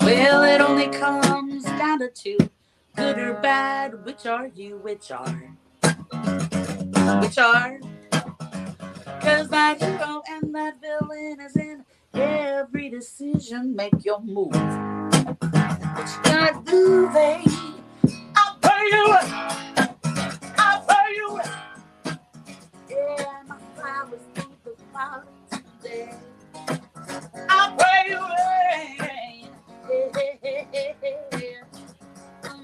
[0.00, 2.38] Well, it only comes down to two
[2.96, 4.04] good or bad.
[4.04, 4.78] Which are you?
[4.78, 5.52] Which are?
[7.20, 7.80] Which are?
[9.26, 11.84] Cause that hero and that villain is in
[12.14, 13.74] every decision.
[13.74, 14.54] Make your move.
[14.54, 17.48] What you gonna do, babe?
[18.36, 19.18] I'll pay you.
[20.56, 21.40] I'll pay you.
[22.88, 26.14] Yeah, my flowers need the water today.
[27.48, 28.20] I'll pay you.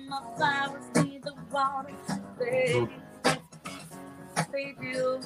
[0.08, 1.90] My flowers need the water
[2.38, 2.88] they,
[4.52, 5.20] they do.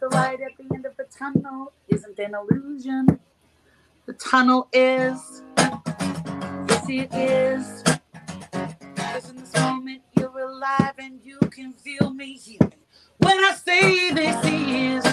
[0.00, 3.20] The light at the end of the tunnel isn't an illusion.
[4.06, 5.42] The tunnel is
[6.88, 7.82] it is.
[8.94, 12.83] Because in this moment you're alive and you can feel me healing.
[13.24, 15.04] When I say this is,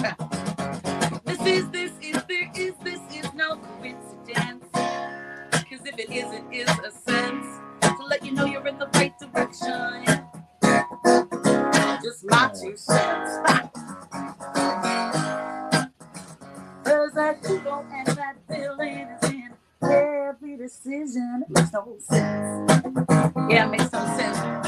[1.24, 4.66] this is, this is, there is, this is no coincidence.
[5.52, 7.46] Because if it isn't, is a sense
[7.82, 10.04] to let you know you're in the right direction.
[12.04, 13.38] Just my two cents.
[16.84, 19.50] Cause that ego and that feeling is in
[19.82, 21.44] every decision.
[21.48, 22.72] Makes no sense.
[23.50, 24.61] Yeah, it makes no sense.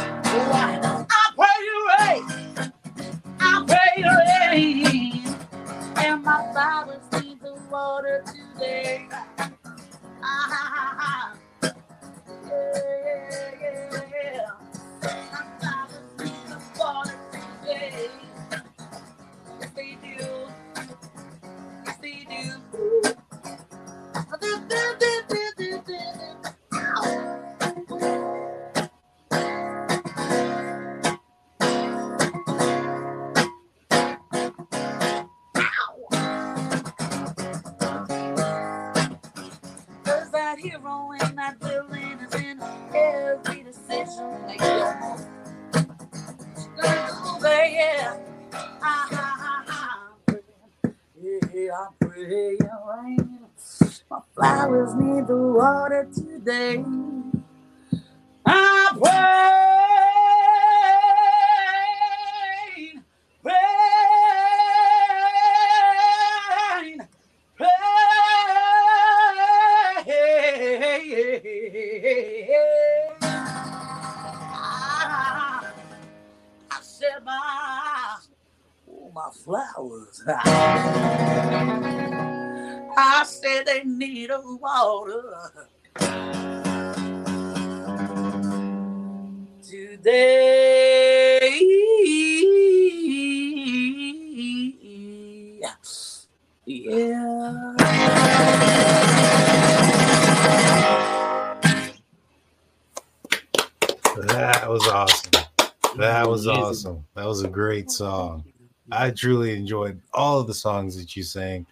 [107.85, 108.45] Great song.
[108.91, 111.67] I truly enjoyed all of the songs that you sang.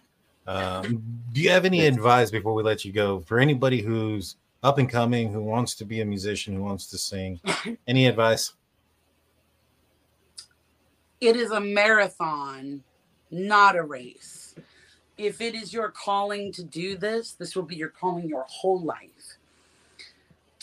[0.45, 4.77] Um, do you have any advice before we let you go for anybody who's up
[4.77, 7.39] and coming, who wants to be a musician, who wants to sing?
[7.87, 8.53] Any advice?
[11.19, 12.83] It is a marathon,
[13.31, 14.55] not a race.
[15.17, 18.81] If it is your calling to do this, this will be your calling your whole
[18.81, 19.12] life.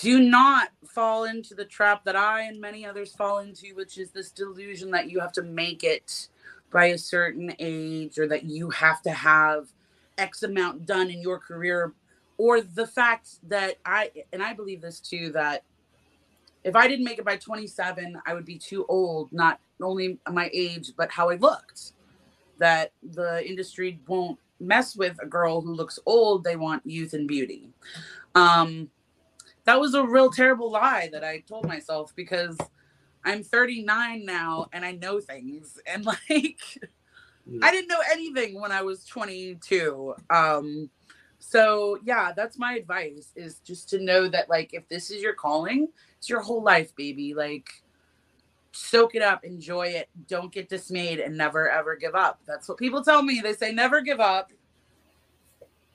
[0.01, 4.10] Do not fall into the trap that I and many others fall into, which is
[4.10, 6.28] this delusion that you have to make it
[6.72, 9.68] by a certain age or that you have to have
[10.16, 11.93] X amount done in your career,
[12.39, 15.64] or the fact that I, and I believe this too, that
[16.64, 20.48] if I didn't make it by 27, I would be too old, not only my
[20.55, 21.93] age, but how I looked.
[22.59, 27.28] That the industry won't mess with a girl who looks old, they want youth and
[27.28, 27.68] beauty.
[28.35, 28.90] Um,
[29.70, 32.59] that was a real terrible lie that I told myself because
[33.24, 35.78] I'm 39 now and I know things.
[35.86, 36.59] And like,
[37.62, 40.16] I didn't know anything when I was 22.
[40.28, 40.90] Um,
[41.38, 45.34] so yeah, that's my advice is just to know that like if this is your
[45.34, 45.86] calling,
[46.18, 47.32] it's your whole life, baby.
[47.32, 47.70] Like
[48.72, 52.40] soak it up, enjoy it, don't get dismayed, and never ever give up.
[52.44, 53.40] That's what people tell me.
[53.40, 54.51] They say never give up.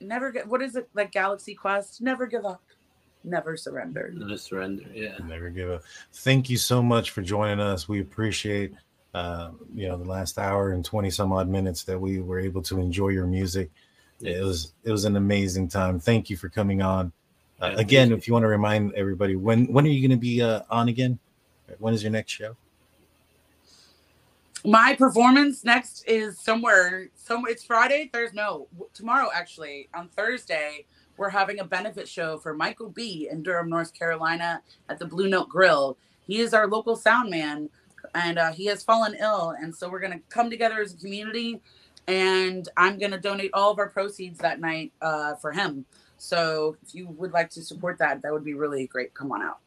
[0.00, 2.00] Never get what is it like Galaxy Quest?
[2.00, 2.62] Never give up.
[3.26, 4.12] Never surrender.
[4.14, 4.84] Never surrender.
[4.94, 5.18] Yeah.
[5.26, 5.82] Never give up.
[6.12, 7.88] Thank you so much for joining us.
[7.88, 8.72] We appreciate
[9.14, 12.62] uh, you know the last hour and 20 some odd minutes that we were able
[12.62, 13.70] to enjoy your music.
[14.20, 15.98] It was it was an amazing time.
[15.98, 17.10] Thank you for coming on.
[17.60, 20.40] Uh, again, if you want to remind everybody, when when are you going to be
[20.40, 21.18] uh, on again?
[21.78, 22.56] When is your next show?
[24.64, 27.08] My performance next is somewhere.
[27.16, 28.08] Some it's Friday.
[28.12, 29.30] There's no tomorrow.
[29.34, 30.86] Actually, on Thursday,
[31.16, 33.28] we're having a benefit show for Michael B.
[33.30, 35.96] in Durham, North Carolina, at the Blue Note Grill.
[36.26, 37.70] He is our local sound man,
[38.14, 41.60] and uh, he has fallen ill, and so we're gonna come together as a community,
[42.06, 45.84] and I'm gonna donate all of our proceeds that night uh, for him.
[46.18, 49.14] So if you would like to support that, that would be really great.
[49.14, 49.58] Come on out.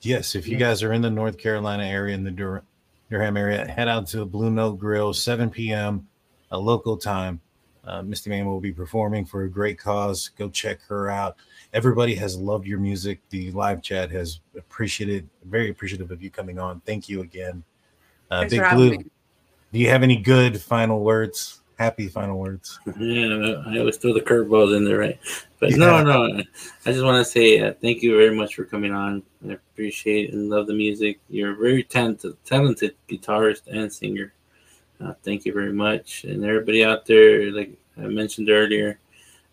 [0.00, 2.62] Yes, if you guys are in the North Carolina area, in the Dur-
[3.10, 6.06] Durham area, head out to the Blue Note Grill, 7 p.m.
[6.50, 7.40] a local time.
[7.86, 10.30] Uh, Mysti Man will be performing for a great cause.
[10.38, 11.36] Go check her out.
[11.72, 13.20] Everybody has loved your music.
[13.30, 16.80] The live chat has appreciated, very appreciative of you coming on.
[16.80, 17.62] Thank you again.
[18.30, 19.04] Uh, Big Blue, me.
[19.72, 21.60] do you have any good final words?
[21.78, 22.78] Happy final words?
[22.98, 25.18] Yeah, I always throw the curveballs in there, right?
[25.58, 25.76] But Yeah.
[25.78, 26.42] no, no.
[26.86, 29.22] I just want to say uh, thank you very much for coming on.
[29.48, 31.18] I appreciate and love the music.
[31.28, 34.32] You're a very talented, talented guitarist and singer.
[35.00, 37.50] Uh, thank you very much, and everybody out there.
[37.50, 38.98] Like I mentioned earlier,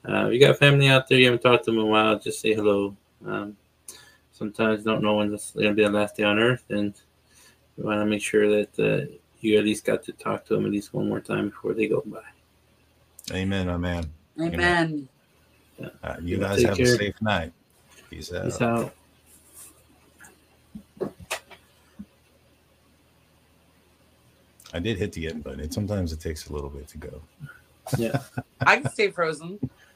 [0.07, 1.18] uh, you got family out there.
[1.19, 2.19] You haven't talked to them in a while.
[2.19, 2.95] Just say hello.
[3.26, 3.57] Um,
[4.31, 6.93] sometimes don't know when it's going to be the last day on earth, and
[7.77, 10.65] we want to make sure that uh, you at least got to talk to them
[10.65, 12.22] at least one more time before they go by.
[13.31, 14.05] Amen, my man.
[14.39, 15.07] Amen.
[16.03, 16.93] Uh, you Yeah, guys have care.
[16.93, 17.51] a safe night.
[18.09, 18.43] Peace out.
[18.45, 18.93] Peace out.
[24.73, 25.69] I did hit the end button.
[25.72, 27.22] Sometimes it takes a little bit to go.
[27.98, 28.22] Yeah.
[28.61, 29.60] I can stay frozen.